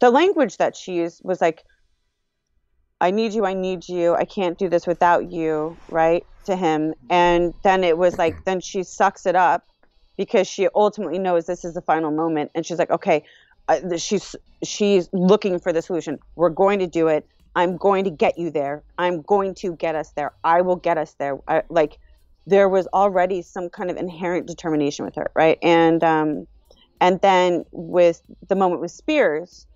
[0.00, 1.64] the language that she used was like,
[3.00, 6.94] "I need you, I need you, I can't do this without you," right, to him,
[7.10, 9.66] and then it was like, then she sucks it up
[10.16, 13.24] because she ultimately knows this is the final moment, and she's like, "Okay."
[13.68, 16.18] uh, she's she's looking for the solution.
[16.36, 17.26] We're going to do it.
[17.58, 18.84] I'm going to get you there.
[18.98, 20.30] I'm going to get us there.
[20.44, 21.40] I will get us there.
[21.48, 21.98] I, like
[22.46, 25.58] there was already some kind of inherent determination with her, right?
[25.60, 26.46] And um,
[27.00, 29.66] and then with the moment with Spears,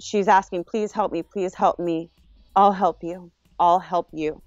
[0.00, 1.22] she's asking, "Please help me.
[1.22, 2.10] Please help me.
[2.56, 3.30] I'll help you.
[3.58, 4.42] I'll help you."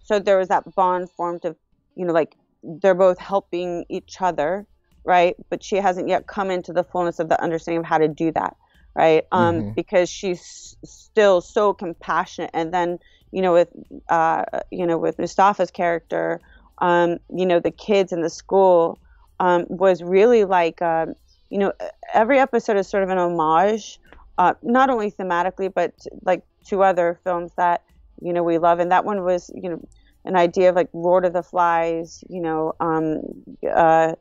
[0.00, 1.56] So there was that bond formed of,
[1.96, 4.66] you know, like they're both helping each other,
[5.06, 5.34] right?
[5.48, 8.32] But she hasn't yet come into the fullness of the understanding of how to do
[8.32, 8.54] that
[8.94, 9.24] right?
[9.32, 9.70] Um, mm-hmm.
[9.72, 12.50] Because she's still so compassionate.
[12.52, 12.98] And then,
[13.30, 13.68] you know, with
[14.08, 16.40] uh, you know, with Mustafa's character,
[16.78, 18.98] um, you know, the kids in the school
[19.40, 21.14] um, was really like, um,
[21.50, 21.72] you know,
[22.12, 23.98] every episode is sort of an homage,
[24.38, 27.82] uh, not only thematically, but like to other films that
[28.20, 28.78] you know we love.
[28.78, 29.88] And that one was, you know,
[30.24, 32.74] an idea of like Lord of the Flies, you know.
[32.80, 33.20] Um,
[33.68, 34.14] uh,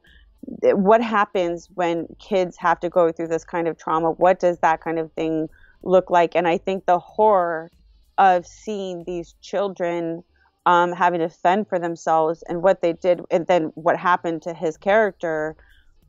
[0.44, 4.12] what happens when kids have to go through this kind of trauma?
[4.12, 5.50] What does that kind of thing
[5.84, 6.36] look like?
[6.36, 7.72] And I think the horror
[8.18, 10.24] of seeing these children
[10.66, 14.54] um, having to fend for themselves and what they did, and then what happened to
[14.54, 15.56] his character,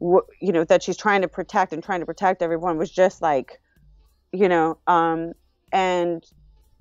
[0.00, 3.60] you know, that she's trying to protect and trying to protect everyone was just like,
[4.32, 5.32] you know, um,
[5.72, 6.24] and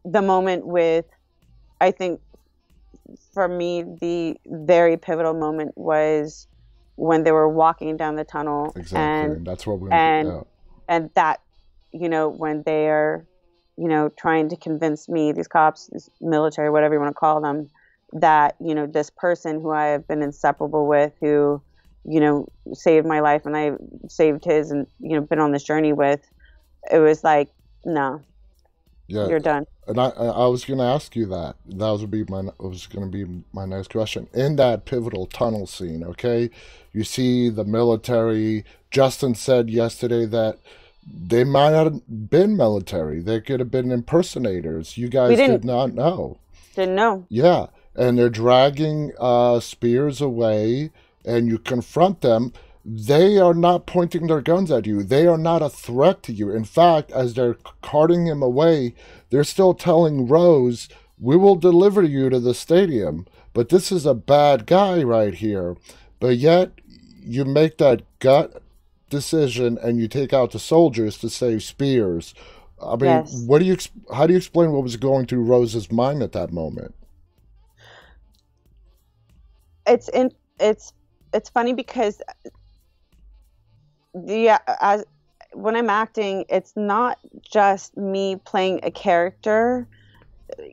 [0.03, 1.05] the moment with,
[1.79, 2.19] I think
[3.33, 6.47] for me, the very pivotal moment was
[6.95, 8.73] when they were walking down the tunnel.
[8.75, 10.41] Exactly, and, and that's what we and yeah.
[10.87, 11.41] and that
[11.91, 13.25] you know when they are
[13.77, 17.41] you know trying to convince me these cops, this military, whatever you want to call
[17.41, 17.69] them,
[18.13, 21.61] that you know this person who I have been inseparable with, who
[22.03, 23.71] you know saved my life and I
[24.07, 26.21] saved his, and you know been on this journey with,
[26.91, 27.49] it was like
[27.85, 28.21] no,
[29.07, 29.65] yeah, you're done.
[29.91, 31.57] And I, I was going to ask you that.
[31.65, 34.29] That was be my was going to be my next question.
[34.33, 36.49] In that pivotal tunnel scene, okay,
[36.93, 38.63] you see the military.
[38.89, 40.59] Justin said yesterday that
[41.05, 43.19] they might not have been military.
[43.19, 44.97] They could have been impersonators.
[44.97, 46.37] You guys did not know.
[46.73, 47.25] Didn't know.
[47.27, 50.91] Yeah, and they're dragging uh, Spears away,
[51.25, 52.53] and you confront them
[52.83, 55.03] they are not pointing their guns at you.
[55.03, 56.51] They are not a threat to you.
[56.51, 58.95] In fact, as they're carting him away,
[59.29, 63.27] they're still telling Rose, We will deliver you to the stadium.
[63.53, 65.77] But this is a bad guy right here.
[66.19, 66.71] But yet,
[67.23, 68.63] you make that gut
[69.09, 72.33] decision and you take out the soldiers to save Spears.
[72.83, 73.43] I mean, yes.
[73.45, 73.77] what do you
[74.11, 76.95] how do you explain what was going through Rose's mind at that moment?
[79.85, 80.93] It's in it's
[81.33, 82.21] it's funny because
[84.13, 85.03] yeah, as
[85.53, 89.87] when I'm acting, it's not just me playing a character.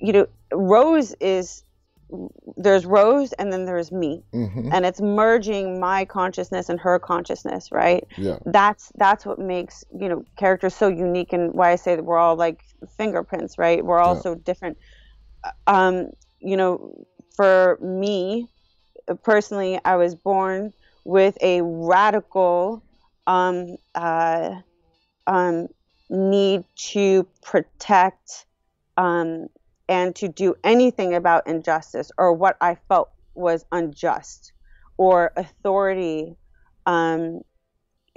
[0.01, 1.63] You know, Rose is
[2.57, 4.71] there's Rose and then there's me, mm-hmm.
[4.73, 8.07] and it's merging my consciousness and her consciousness, right?
[8.17, 8.39] Yeah.
[8.47, 12.19] That's that's what makes you know characters so unique, and why I say that we're
[12.19, 12.65] all like
[12.97, 13.85] fingerprints, right?
[13.85, 14.23] We're all yeah.
[14.23, 14.79] so different.
[15.67, 16.11] Um,
[16.41, 18.49] you know, for me
[19.23, 20.73] personally, I was born
[21.05, 22.83] with a radical
[23.29, 24.57] um, uh,
[25.29, 25.69] um,
[26.11, 28.47] need to protect
[28.97, 29.47] um,
[29.89, 34.53] and to do anything about injustice or what I felt was unjust
[34.97, 36.37] or authority,
[36.87, 37.43] um,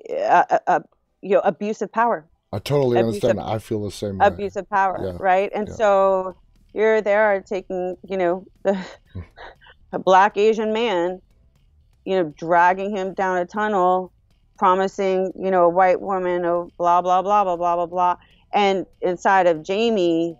[0.10, 0.80] uh, uh,
[1.22, 2.26] you know, abuse of power.
[2.54, 3.40] I totally understand.
[3.40, 4.26] Of, I feel the same way.
[4.26, 5.18] Abuse of power, yeah.
[5.20, 5.52] right?
[5.54, 5.74] And yeah.
[5.76, 6.36] so
[6.74, 8.78] you're there taking, you know, the
[9.92, 11.22] a black Asian man,
[12.06, 14.12] you know, dragging him down a tunnel
[14.62, 18.16] promising, you know, a white woman of blah blah blah blah blah blah blah.
[18.54, 20.38] And inside of Jaime,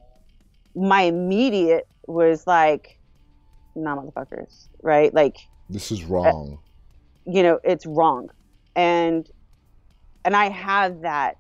[0.76, 3.00] my immediate was like,
[3.74, 5.12] nah, motherfuckers, right?
[5.12, 5.38] Like
[5.72, 6.60] this is wrong.
[6.60, 8.30] Uh, you know, it's wrong,
[8.76, 9.28] and
[10.24, 11.38] and I have that.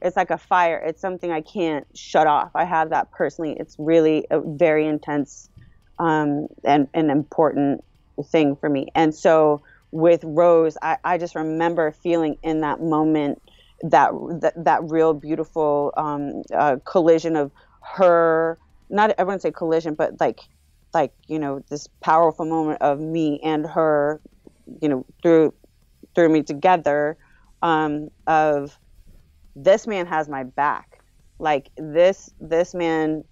[0.00, 0.78] It's like a fire.
[0.86, 2.52] It's something I can't shut off.
[2.54, 3.56] I have that personally.
[3.58, 5.48] It's really a very intense
[5.98, 7.82] um, and an important
[8.30, 8.86] thing for me.
[8.94, 9.62] And so
[9.92, 13.42] with Rose, I, I just remember feeling in that moment
[13.82, 17.52] that that, that real beautiful um, uh, collision of
[17.96, 18.58] her.
[18.90, 20.40] Not wouldn't say collision, but like
[20.94, 24.20] like you know this powerful moment of me and her,
[24.82, 25.54] you know, through
[26.14, 27.18] through me together.
[27.62, 28.78] Um, of
[29.56, 31.00] this man has my back.
[31.38, 33.24] Like this this man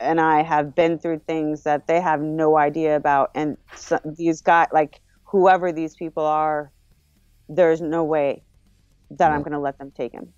[0.00, 4.42] and I have been through things that they have no idea about, and so, these
[4.42, 5.01] guys like
[5.32, 6.70] whoever these people are,
[7.48, 8.44] there's no way
[9.10, 9.34] that yeah.
[9.34, 10.28] I'm going to let them take him.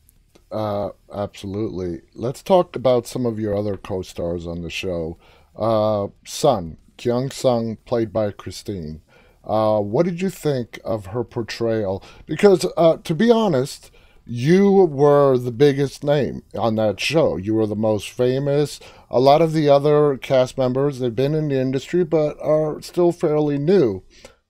[0.52, 2.02] Uh, absolutely.
[2.14, 5.18] Let's talk about some of your other co-stars on the show.
[5.56, 9.02] Uh, Sun, Kyung Sung, played by Christine.
[9.42, 12.02] Uh, what did you think of her portrayal?
[12.24, 13.90] Because, uh, to be honest,
[14.24, 17.36] you were the biggest name on that show.
[17.36, 18.78] You were the most famous.
[19.10, 23.10] A lot of the other cast members, they've been in the industry, but are still
[23.10, 24.04] fairly new.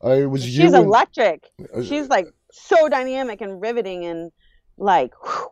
[0.04, 1.50] Uh, it was She's and- electric.
[1.74, 4.30] uh, She's like so dynamic and riveting and
[4.76, 5.48] like whew.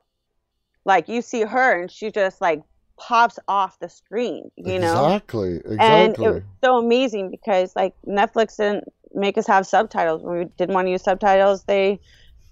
[0.85, 2.63] like you see her and she just like
[2.99, 5.07] pops off the screen, you know?
[5.07, 5.73] exactly, and
[6.13, 6.25] exactly.
[6.27, 8.85] it was so amazing because like Netflix didn't
[9.15, 11.65] make us have subtitles when we didn't want to use subtitles.
[11.65, 11.99] They,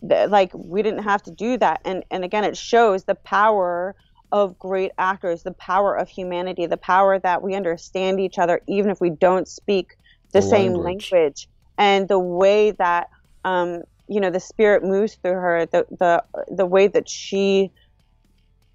[0.03, 3.95] they like we didn't have to do that, and and again, it shows the power
[4.33, 8.91] of great actors, the power of humanity, the power that we understand each other even
[8.91, 9.97] if we don't speak
[10.33, 11.11] the, The same language.
[11.13, 11.49] language,
[11.81, 13.09] and the way that
[13.45, 17.73] um you know the spirit moves through her, the the the way that she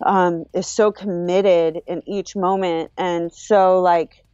[0.05, 4.25] um, is so committed in each moment and so like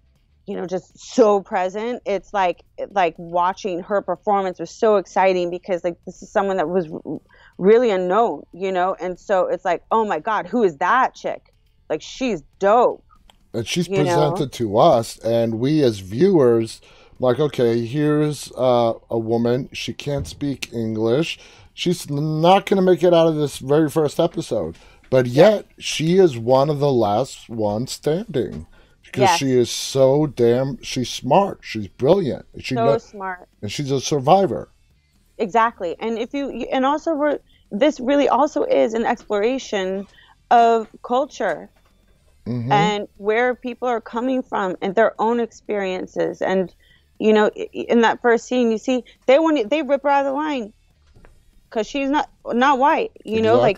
[0.48, 5.84] you know just so present it's like like watching her performance was so exciting because
[5.84, 6.88] like this is someone that was
[7.58, 8.96] really unknown you know?
[9.00, 11.54] And so it's like oh my god who is that chick?
[11.90, 13.04] Like she's dope.
[13.54, 14.04] And she's you know?
[14.04, 16.80] presented to us and we as viewers
[17.22, 19.70] like okay here's uh, a woman.
[19.72, 21.40] She can't speak english.
[21.74, 24.76] She's not going to make it out of this very first episode.
[25.10, 28.66] But yet she is one of the last ones standing.
[29.04, 31.60] Because she is so damn she's smart.
[31.62, 32.46] She's brilliant.
[32.60, 33.50] She so kno- smart.
[33.62, 34.70] and she's a survivor.
[35.38, 35.98] Exactly.
[36.00, 37.40] And if you and also we're
[37.72, 40.08] this really also is an exploration
[40.50, 41.70] of culture.
[42.48, 42.72] Mhm.
[42.72, 46.42] and where people are coming from and their own experiences.
[46.42, 46.74] And
[47.22, 50.32] you know in that first scene you see they want they rip her out of
[50.32, 50.74] the line.
[51.70, 53.78] Because she's not not white you know like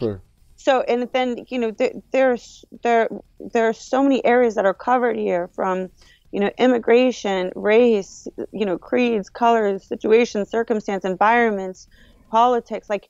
[0.56, 3.08] so and then you know there, there's there
[3.54, 5.90] there are so many areas that are covered here from
[6.32, 11.88] you know immigration race you know creeds colors situations circumstance environments
[12.32, 13.10] politics like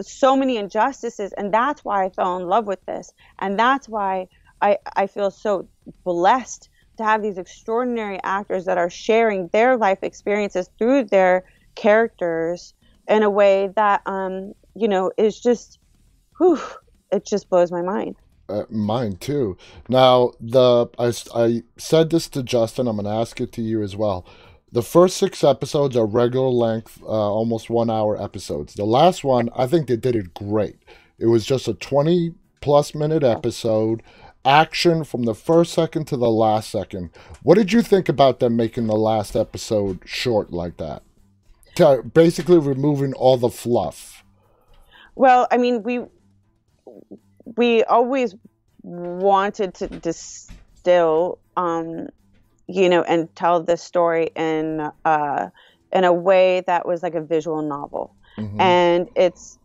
[0.00, 3.12] so many injustices and that's why i fell in love with this.
[3.40, 4.28] And that's why
[4.62, 5.68] i i feel so
[6.04, 6.70] blessed
[7.00, 11.44] to have these extraordinary actors that are sharing their life experiences through their
[11.76, 12.74] characters
[13.08, 15.78] in a way that um you know is just
[16.38, 16.60] whew,
[17.12, 18.16] it just blows my mind
[18.48, 19.56] Uh, mine too.
[19.88, 22.88] Now, the I, I said this to Justin.
[22.88, 24.26] I'm going to ask it to you as well.
[24.72, 28.74] The first six episodes are regular length, uh, almost one hour episodes.
[28.74, 30.78] The last one, I think they did it great.
[31.18, 34.02] It was just a 20 plus minute episode,
[34.44, 37.10] action from the first second to the last second.
[37.42, 41.02] What did you think about them making the last episode short like that?
[41.76, 44.24] To basically removing all the fluff.
[45.14, 46.00] well i mean we
[47.56, 48.34] we always
[48.82, 52.08] wanted to distill um
[52.66, 55.48] you know and tell this story in uh
[55.92, 58.60] in a way that was like a visual novel Mhm.
[58.60, 59.58] and it's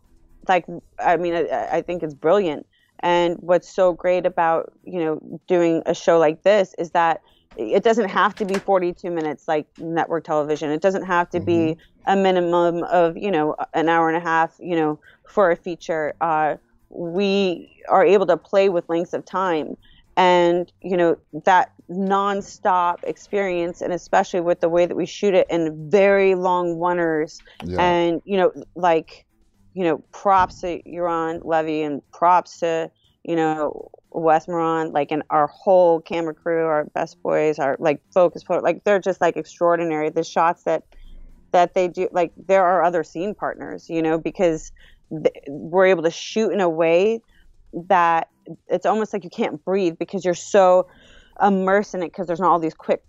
[0.48, 0.64] like
[0.98, 2.66] i mean I, I think it's brilliant
[3.00, 7.22] and what's so great about you know doing a show like this is that
[7.56, 10.70] it doesn't have to be 42 minutes like network television.
[10.70, 11.76] It doesn't have to be
[12.06, 16.14] a minimum of you know an hour and a half you know for a feature.
[16.20, 16.56] Uh,
[16.90, 19.76] we are able to play with lengths of time.
[20.18, 25.46] And you know that nonstop experience and especially with the way that we shoot it
[25.50, 27.80] in very long oneers yeah.
[27.80, 29.25] and you know like
[29.76, 32.90] you know props to Yaron Levy and props to
[33.24, 38.00] you know Wes Moran like and our whole camera crew our best boys our like
[38.12, 40.08] focus like they're just like extraordinary.
[40.08, 40.84] The shots that
[41.52, 44.72] that they do like there are other scene partners you know because
[45.10, 47.20] th- we're able to shoot in a way
[47.88, 48.28] that
[48.68, 50.86] it's almost like you can't breathe because you're so
[51.42, 53.02] immersed in it because there's not all these quick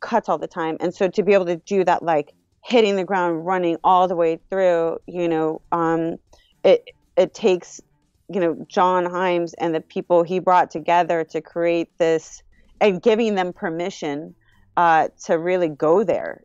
[0.00, 0.78] cuts all the time.
[0.80, 2.32] And so to be able to do that like
[2.64, 6.16] hitting the ground running all the way through you know um
[6.64, 7.80] it it takes
[8.28, 12.42] you know John Hyams and the people he brought together to create this
[12.80, 14.34] and giving them permission
[14.76, 16.42] uh to really go there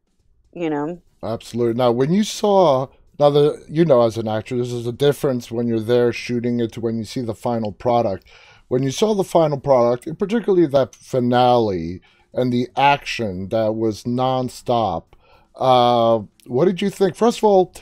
[0.53, 1.73] you know Absolutely.
[1.73, 2.87] Now, when you saw
[3.19, 6.71] now the you know as an actor, there's a difference when you're there shooting it
[6.73, 8.27] to when you see the final product.
[8.69, 12.01] When you saw the final product, and particularly that finale
[12.33, 15.05] and the action that was nonstop,
[15.59, 17.15] uh, what did you think?
[17.15, 17.73] First of all,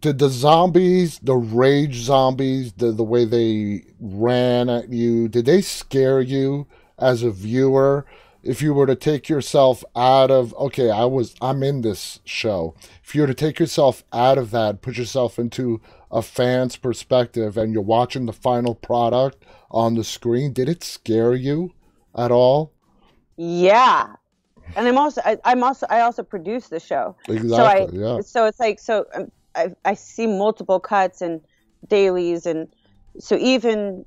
[0.00, 5.60] did the zombies, the rage zombies, the the way they ran at you, did they
[5.60, 6.66] scare you
[6.98, 8.04] as a viewer?
[8.44, 12.74] if you were to take yourself out of okay i was i'm in this show
[13.02, 15.80] if you were to take yourself out of that put yourself into
[16.10, 21.34] a fan's perspective and you're watching the final product on the screen did it scare
[21.34, 21.72] you
[22.14, 22.72] at all
[23.36, 24.14] yeah
[24.76, 27.16] and i'm also I, i'm also i also produce the show.
[27.28, 28.20] Exactly so I, yeah.
[28.20, 31.40] so it's like so um, I, I see multiple cuts and
[31.88, 32.68] dailies and
[33.18, 34.04] so even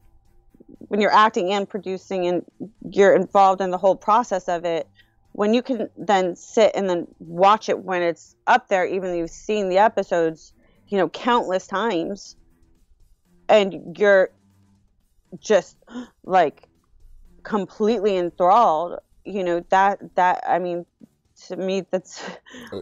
[0.80, 2.46] when you're acting and producing and
[2.90, 4.88] you're involved in the whole process of it
[5.32, 9.18] when you can then sit and then watch it when it's up there even though
[9.18, 10.54] you've seen the episodes
[10.88, 12.36] you know countless times
[13.50, 14.30] and you're
[15.40, 15.78] just
[16.24, 16.68] like
[17.44, 20.86] completely enthralled you know that that i mean
[21.48, 22.24] to me that's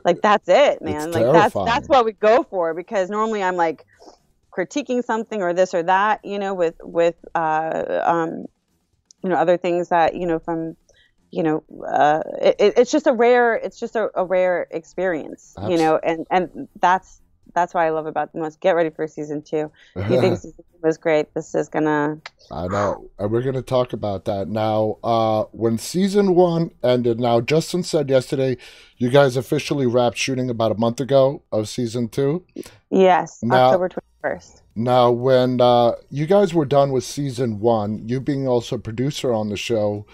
[0.05, 1.65] like that's it man It's like that's terrifying.
[1.65, 3.85] that's what we go for because normally i'm like
[4.57, 8.45] critiquing something or this or that you know with with uh um
[9.23, 10.75] you know other things that you know from
[11.31, 15.57] you know uh it, it- it's just a rare it's just a, a rare experience
[15.65, 17.21] you know and and that's
[17.55, 20.37] that's why i love about the most get ready for season two if you think
[20.41, 22.19] season two was great this is gonna
[22.51, 23.09] I know.
[23.17, 24.99] And we're to talk about that now.
[25.03, 28.57] Uh, when season one ended, now Justin said yesterday
[28.97, 32.45] you guys officially wrapped shooting about a month ago of season two.
[32.91, 33.89] yes Now- october
[34.23, 38.79] 21st Now, when uh, you guys were done with season one, you being also a
[38.79, 40.05] producer on the show,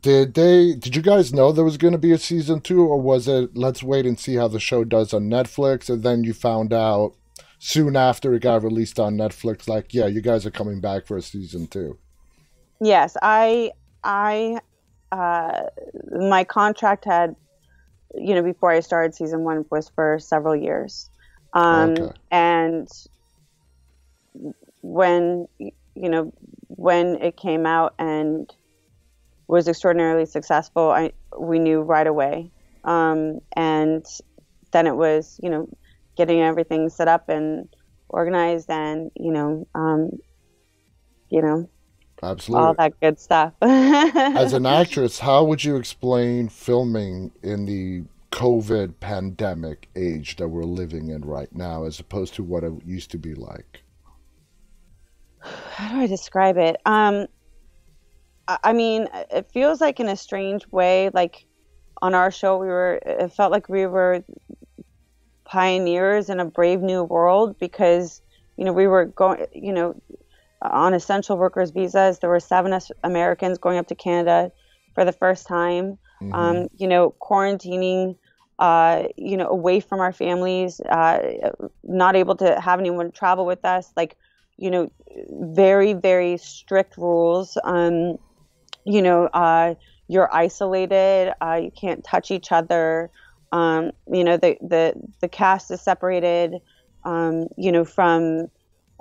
[0.00, 0.74] did they?
[0.74, 3.56] Did you guys know there was going to be a season two, or was it
[3.56, 7.14] let's wait and see how the show does on Netflix, and then you found out
[7.58, 11.16] soon after it got released on Netflix, like, yeah, you guys are coming back for
[11.16, 11.96] a season two.
[12.80, 13.72] Yes, I
[14.02, 14.60] I
[15.12, 15.64] uh
[16.28, 17.36] my contract had
[18.14, 21.08] you know before I started season 1 was for several years.
[21.52, 22.12] Um Okay.
[22.30, 22.88] and
[24.80, 26.32] when you know
[26.68, 28.52] when it came out and
[29.48, 32.50] was extraordinarily successful, I we knew right away.
[32.84, 34.04] Um and
[34.72, 35.68] then it was, you know,
[36.16, 37.68] getting everything set up and
[38.08, 40.10] organized and, you know, um
[41.30, 41.68] you know,
[42.22, 42.66] Absolutely.
[42.66, 43.52] all that good stuff.
[43.62, 50.64] As an actress, how would you explain filming in the COVID pandemic age that we're
[50.64, 53.82] living in right now, as opposed to what it used to be like?
[55.40, 56.76] How do I describe it?
[56.86, 57.26] Um,
[58.48, 61.46] I mean, it feels like in a strange way, like
[62.00, 63.00] on our show, we were.
[63.04, 64.24] It felt like we were
[65.44, 68.22] pioneers in a brave new world because
[68.56, 69.94] you know we were going, you know,
[70.62, 72.18] on essential workers visas.
[72.18, 74.50] There were seven Americans going up to Canada
[74.94, 75.98] for the first time.
[76.22, 76.34] Mhm.
[76.34, 78.16] um, you know, quarantining,
[78.58, 81.50] uh, you know, away from our families, uh,
[81.82, 84.16] not able to have anyone travel with us, like,
[84.56, 84.90] you know,
[85.30, 87.58] very, very strict rules.
[87.64, 88.18] Um,
[88.84, 89.74] you know, uh,
[90.08, 93.10] you're isolated, uh, you can't touch each other.
[93.52, 96.54] Um, you know, the, the, the cast is separated,
[97.04, 98.48] um, you know, from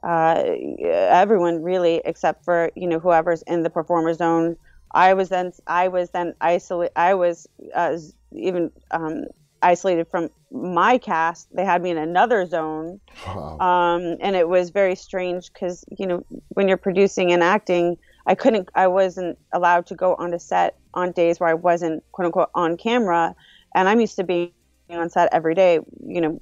[0.04, 0.44] uh,
[0.84, 4.56] everyone really, except for, you know, whoever's in the performer zone.
[4.94, 7.98] I was then I was then isolate I was uh,
[8.34, 9.26] even um,
[9.62, 11.48] isolated from my cast.
[11.56, 13.58] They had me in another zone, Wow.
[13.60, 17.98] um, and it was very strange because you know when you're producing and acting,
[18.28, 22.28] I couldn't I wasn't allowed to go onto set on days where I wasn't quote
[22.28, 23.36] unquote on camera,
[23.76, 25.36] and I'm used to being on set every day.
[25.64, 26.38] You know every day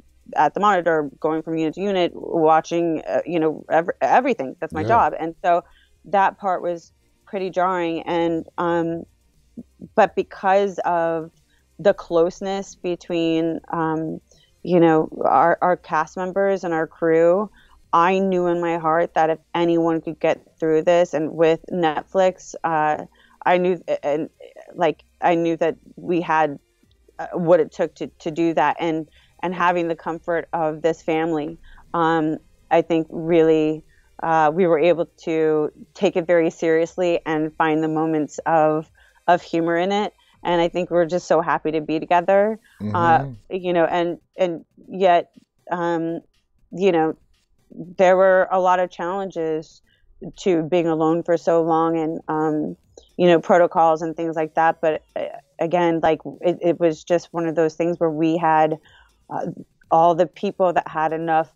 [0.00, 4.56] at the monitor, going from unit to unit, watching uh, you know ev- everything.
[4.60, 4.84] That's my Yeah.
[4.84, 5.62] job, and so
[6.06, 6.92] that part was
[7.26, 9.02] pretty jarring and um
[9.94, 11.30] but because of
[11.78, 14.18] the closeness between um
[14.62, 17.48] you know our our cast members and our crew
[17.92, 22.54] i knew in my heart that if anyone could get through this and with netflix
[22.64, 22.96] uh
[23.44, 24.28] i knew and
[24.74, 26.58] like i knew that we had
[27.18, 29.08] uh, what it took to to do that and
[29.42, 31.58] and having the comfort of this family
[31.94, 32.36] um
[32.70, 33.84] i think really
[34.22, 38.90] uh, we were able to take it very seriously and find the moments of
[39.26, 40.12] of humor in it.
[40.44, 42.58] And I think we're just so happy to be together,
[42.94, 43.42] uh, Mhm.
[43.50, 45.30] you know, and and yet,
[45.70, 46.20] um,
[46.72, 47.14] you know,
[47.70, 49.82] there were a lot of challenges
[50.38, 52.76] to being alone for so long, and um,
[53.16, 54.80] you know, protocols and things like that.
[54.80, 55.26] But uh,
[55.58, 58.78] again, like it, it was just one of those things where we had
[59.30, 59.46] uh,
[59.90, 61.52] all the people that had enough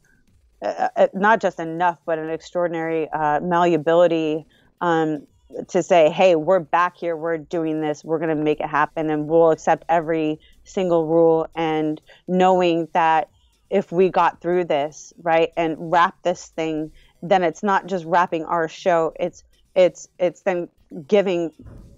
[0.63, 4.47] uh, uh, not just enough, but an extraordinary uh, malleability
[4.81, 5.27] um,
[5.69, 7.17] to say, "Hey, we're back here.
[7.17, 8.05] We're doing this.
[8.05, 13.29] We're going to make it happen, and we'll accept every single rule." And knowing that
[13.73, 16.93] if we got through this, right, and wrap this thing,
[17.23, 19.13] then it's not just wrapping our show.
[19.19, 19.43] It's
[19.75, 20.69] it's it's then
[21.09, 21.53] giving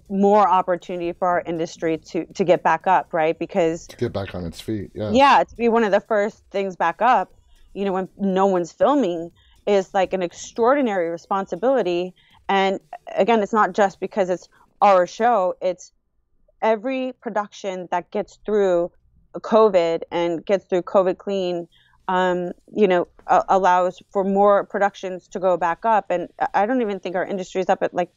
[0.07, 3.37] more opportunity for our industry to to get back up, right?
[3.37, 4.91] Because to get back on its feet.
[4.95, 5.11] Yeah.
[5.11, 7.31] yeah to be one of the first things back up
[7.75, 9.29] you know when no one's filming
[9.67, 12.15] is like an extraordinary responsibility
[12.49, 12.79] and
[13.15, 14.49] again it's not just because it's
[14.81, 15.91] our show it's
[16.61, 18.89] every production that gets through
[19.39, 21.67] covid and gets through covid clean
[22.07, 26.05] um, you know, uh, allows for more productions to go back up.
[26.09, 28.09] And I don't even think our industry is up at like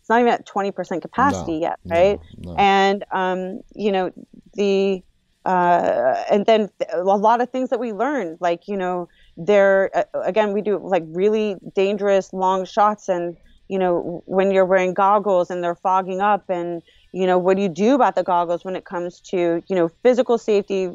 [0.00, 2.18] it's not even at 20% capacity No, yet, right?
[2.38, 2.56] no.
[2.56, 4.10] And um, you know,
[4.54, 5.02] the
[5.44, 10.20] uh, and then a lot of things that we learned, like you know, there uh,
[10.20, 13.36] again we do like really dangerous long shots, and
[13.68, 16.82] you know, when you're wearing goggles and they're fogging up, and
[17.12, 19.88] you know, what do you do about the goggles when it comes to you know
[20.02, 20.90] physical safety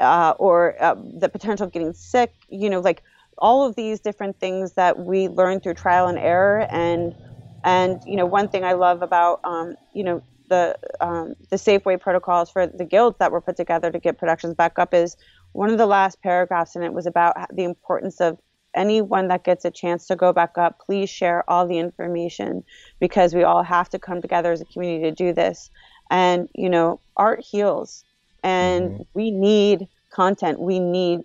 [0.00, 2.34] uh, or uh, the potential of getting sick?
[2.48, 3.02] You know, like
[3.38, 7.14] all of these different things that we learn through trial and error and
[7.64, 11.98] and you know one thing i love about um, you know the um, the safeway
[11.98, 15.16] protocols for the guilds that were put together to get productions back up is
[15.52, 18.38] one of the last paragraphs and it was about the importance of
[18.74, 22.64] anyone that gets a chance to go back up please share all the information
[23.00, 25.70] because we all have to come together as a community to do this.
[26.10, 28.04] And you know art heals.
[28.42, 29.02] And mm-hmm.
[29.14, 30.60] we need content.
[30.60, 31.20] We need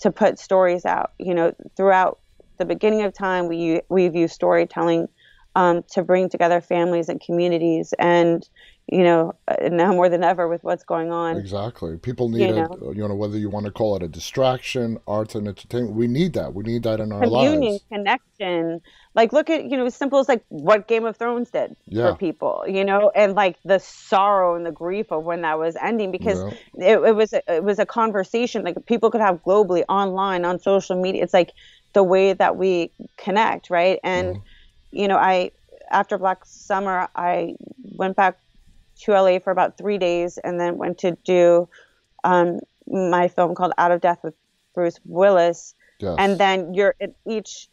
[0.00, 1.12] to put stories out.
[1.18, 2.18] You know, throughout
[2.58, 5.08] the beginning of time, we we've used storytelling
[5.54, 8.48] um, to bring together families and communities, and
[8.86, 11.36] you know, uh, now more than ever with what's going on.
[11.38, 11.96] Exactly.
[11.96, 12.96] People need You it.
[12.96, 16.34] You know, whether you want to call it a distraction, arts and entertainment, we need
[16.34, 16.52] that.
[16.54, 17.84] We need that in our Communion, lives.
[17.90, 18.80] connection.
[19.14, 22.12] Like, look at you know, as simple as like what Game of Thrones did Yeah.
[22.12, 22.64] for people.
[22.68, 26.44] You know, and like the sorrow and the grief of when that was ending because
[26.44, 26.50] Yeah.
[26.76, 30.58] it, it was a, it was a conversation like people could have globally online on
[30.58, 31.52] social media it's like
[31.92, 34.36] the way that we connect right and
[34.94, 35.50] you know i
[35.90, 37.54] after black summer i
[37.96, 38.38] went back
[38.96, 41.68] to la for about three days and then went to do
[42.22, 44.34] um, my film called out of death with
[44.74, 46.16] bruce willis Yes.
[46.18, 47.68] and then you're at each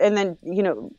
[0.00, 0.90] and then you know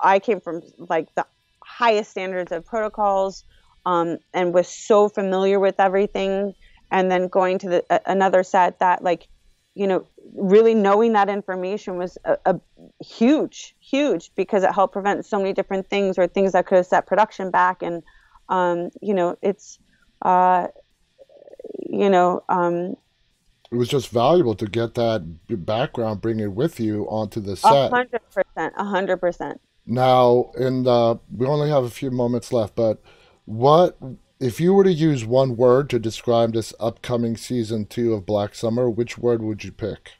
[0.00, 1.26] i came from like the
[1.62, 3.44] highest standards of protocols
[3.86, 6.54] um, and was so familiar with everything
[6.90, 9.28] and then going to the, another set that like
[9.76, 12.60] you know really knowing that information was a, a
[13.04, 16.86] huge huge because it helped prevent so many different things or things that could have
[16.86, 18.02] set production back and
[18.48, 19.78] um, you know it's
[20.22, 20.66] uh,
[21.88, 22.96] you know um,
[23.70, 25.24] it was just valuable to get that
[25.66, 27.90] background, bring it with you onto the a set.
[27.90, 32.76] hundred percent a hundred percent Now, in the, we only have a few moments left,
[32.76, 33.02] but
[33.44, 33.98] what
[34.38, 38.54] if you were to use one word to describe this upcoming season two of Black
[38.54, 38.90] Summer?
[38.90, 40.12] Which word would you pick?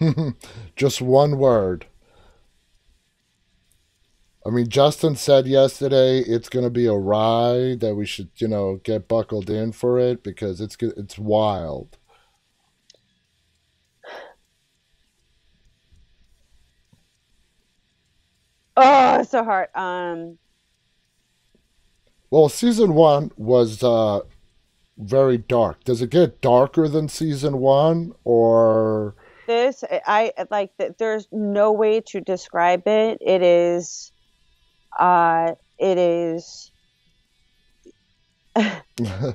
[0.76, 1.86] Just one word.
[4.46, 8.48] I mean, Justin said yesterday it's going to be a ride that we should, you
[8.48, 11.98] know, get buckled in for it because it's it's wild.
[18.76, 20.38] oh it's so hard um
[22.30, 24.20] Well, season one was uh,
[24.98, 25.84] very dark.
[25.84, 29.14] Does it get darker than season one, or
[29.46, 34.12] this i I- like th- there's no way to describe it it is
[34.98, 36.70] uh it is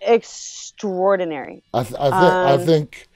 [0.00, 3.08] extraordinary I, th- I think I Um, think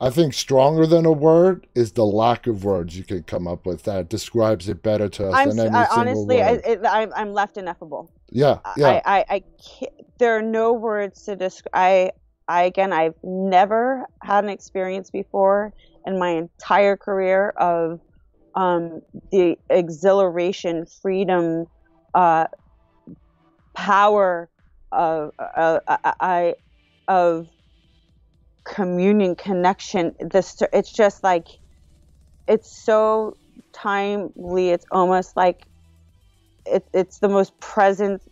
[0.00, 3.64] I think stronger than a word is the lack of words you can come up
[3.66, 6.62] with that describes it better to us i'm than any I, single honestly I, word.
[6.64, 8.88] it, I'm, I'm left ineffable yeah, yeah.
[8.88, 9.42] I, I, I
[9.78, 11.72] can't, there are no words to describe.
[11.74, 12.10] I,
[12.48, 15.72] I again, I've never had an experience before
[16.06, 18.00] in my entire career of
[18.54, 19.00] um,
[19.32, 21.66] the exhilaration, freedom,
[22.14, 22.46] uh,
[23.74, 24.50] power
[24.92, 26.54] of uh, I, I
[27.08, 27.48] of
[28.64, 30.14] communion, connection.
[30.20, 31.46] This it's just like
[32.48, 33.36] it's so
[33.74, 34.70] timely.
[34.70, 35.66] It's almost like
[36.66, 38.22] it, it's the most present.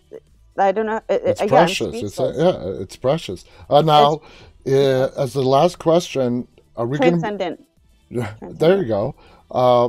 [0.59, 1.01] I don't know.
[1.09, 1.95] It, it's it- precious.
[1.95, 2.37] It's speechless.
[2.39, 3.45] yeah, it's precious.
[3.69, 4.23] Uh, now,
[4.67, 7.15] uh, as the last question, are we going?
[7.15, 7.65] to transcendent.
[8.59, 9.15] There you go.
[9.51, 9.89] Uh,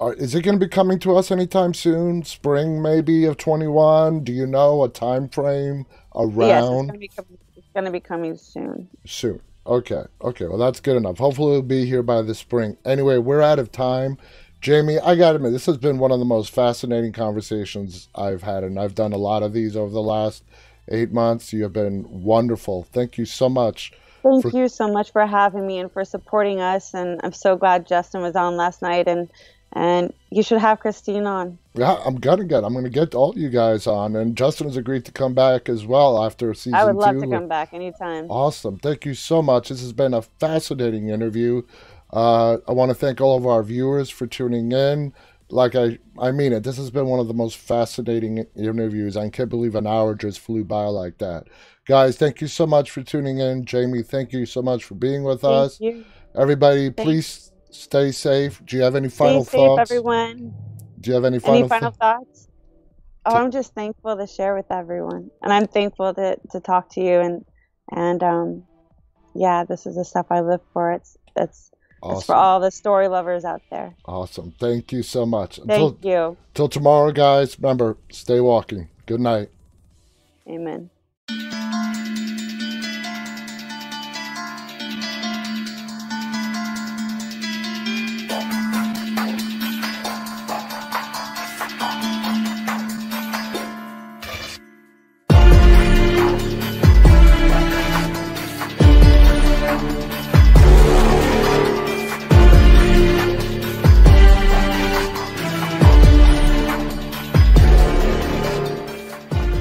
[0.00, 2.22] are, is it going to be coming to us anytime soon?
[2.24, 4.24] Spring, maybe of twenty one.
[4.24, 6.88] Do you know a time frame around?
[6.88, 7.38] gonna coming.
[7.56, 8.88] It's gonna be coming soon.
[9.04, 9.40] Soon.
[9.66, 10.04] Okay.
[10.22, 10.46] Okay.
[10.46, 11.18] Well, that's good enough.
[11.18, 12.76] Hopefully, it'll be here by the spring.
[12.84, 14.16] Anyway, we're out of time.
[14.64, 18.42] Jaime, I got to admit, this has been one of the most fascinating conversations I've
[18.42, 20.42] had, and I've done a lot of these over the last
[20.88, 21.52] eight months.
[21.52, 22.84] You have been wonderful.
[22.92, 23.92] Thank you so much.
[24.22, 26.92] Thank For- you so much for having me and for supporting us.
[26.92, 29.06] And I'm so glad Justin was on last night.
[29.06, 29.28] And
[29.74, 31.58] and you should have Christine on.
[31.74, 32.64] Yeah, I'm gonna get.
[32.64, 35.84] I'm gonna get all you guys on, and Justin has agreed to come back as
[35.84, 36.78] well after season two.
[36.78, 37.20] I would love two.
[37.20, 38.30] to come back anytime.
[38.30, 38.78] Awesome.
[38.78, 39.68] Thank you so much.
[39.68, 41.62] This has been a fascinating interview.
[42.12, 45.12] Uh, I want to thank all of our viewers for tuning in.
[45.50, 46.64] like I, I mean it.
[46.64, 49.16] This has been one of the most fascinating interviews.
[49.16, 51.48] I can't believe an hour just flew by like that.
[51.86, 53.66] Guys, thank you so much for tuning in.
[53.70, 55.80] Jaime, thank you so much for being with Thank us.
[55.80, 56.06] you.
[56.36, 58.62] Everybody, please stay safe.
[58.66, 59.78] Do you have any final Stay safe, thoughts?
[59.78, 60.54] everyone.
[61.00, 61.98] Do you have any final, Any final thoughts?
[62.00, 62.48] thoughts?
[63.24, 67.00] Oh, I'm just thankful to share with everyone, and I'm thankful to to talk to
[67.00, 67.44] you and
[67.92, 68.64] and um,
[69.34, 70.92] yeah, this is the stuff I live for.
[70.92, 71.70] It's it's
[72.02, 73.94] it's for all the story lovers out there.
[74.04, 74.52] Awesome.
[74.58, 75.58] Thank you so much.
[75.58, 76.36] Until Thank you.
[76.54, 77.58] till tomorrow, guys.
[77.58, 78.88] Remember, stay walking.
[79.06, 79.48] Good night.
[80.48, 80.90] Amen.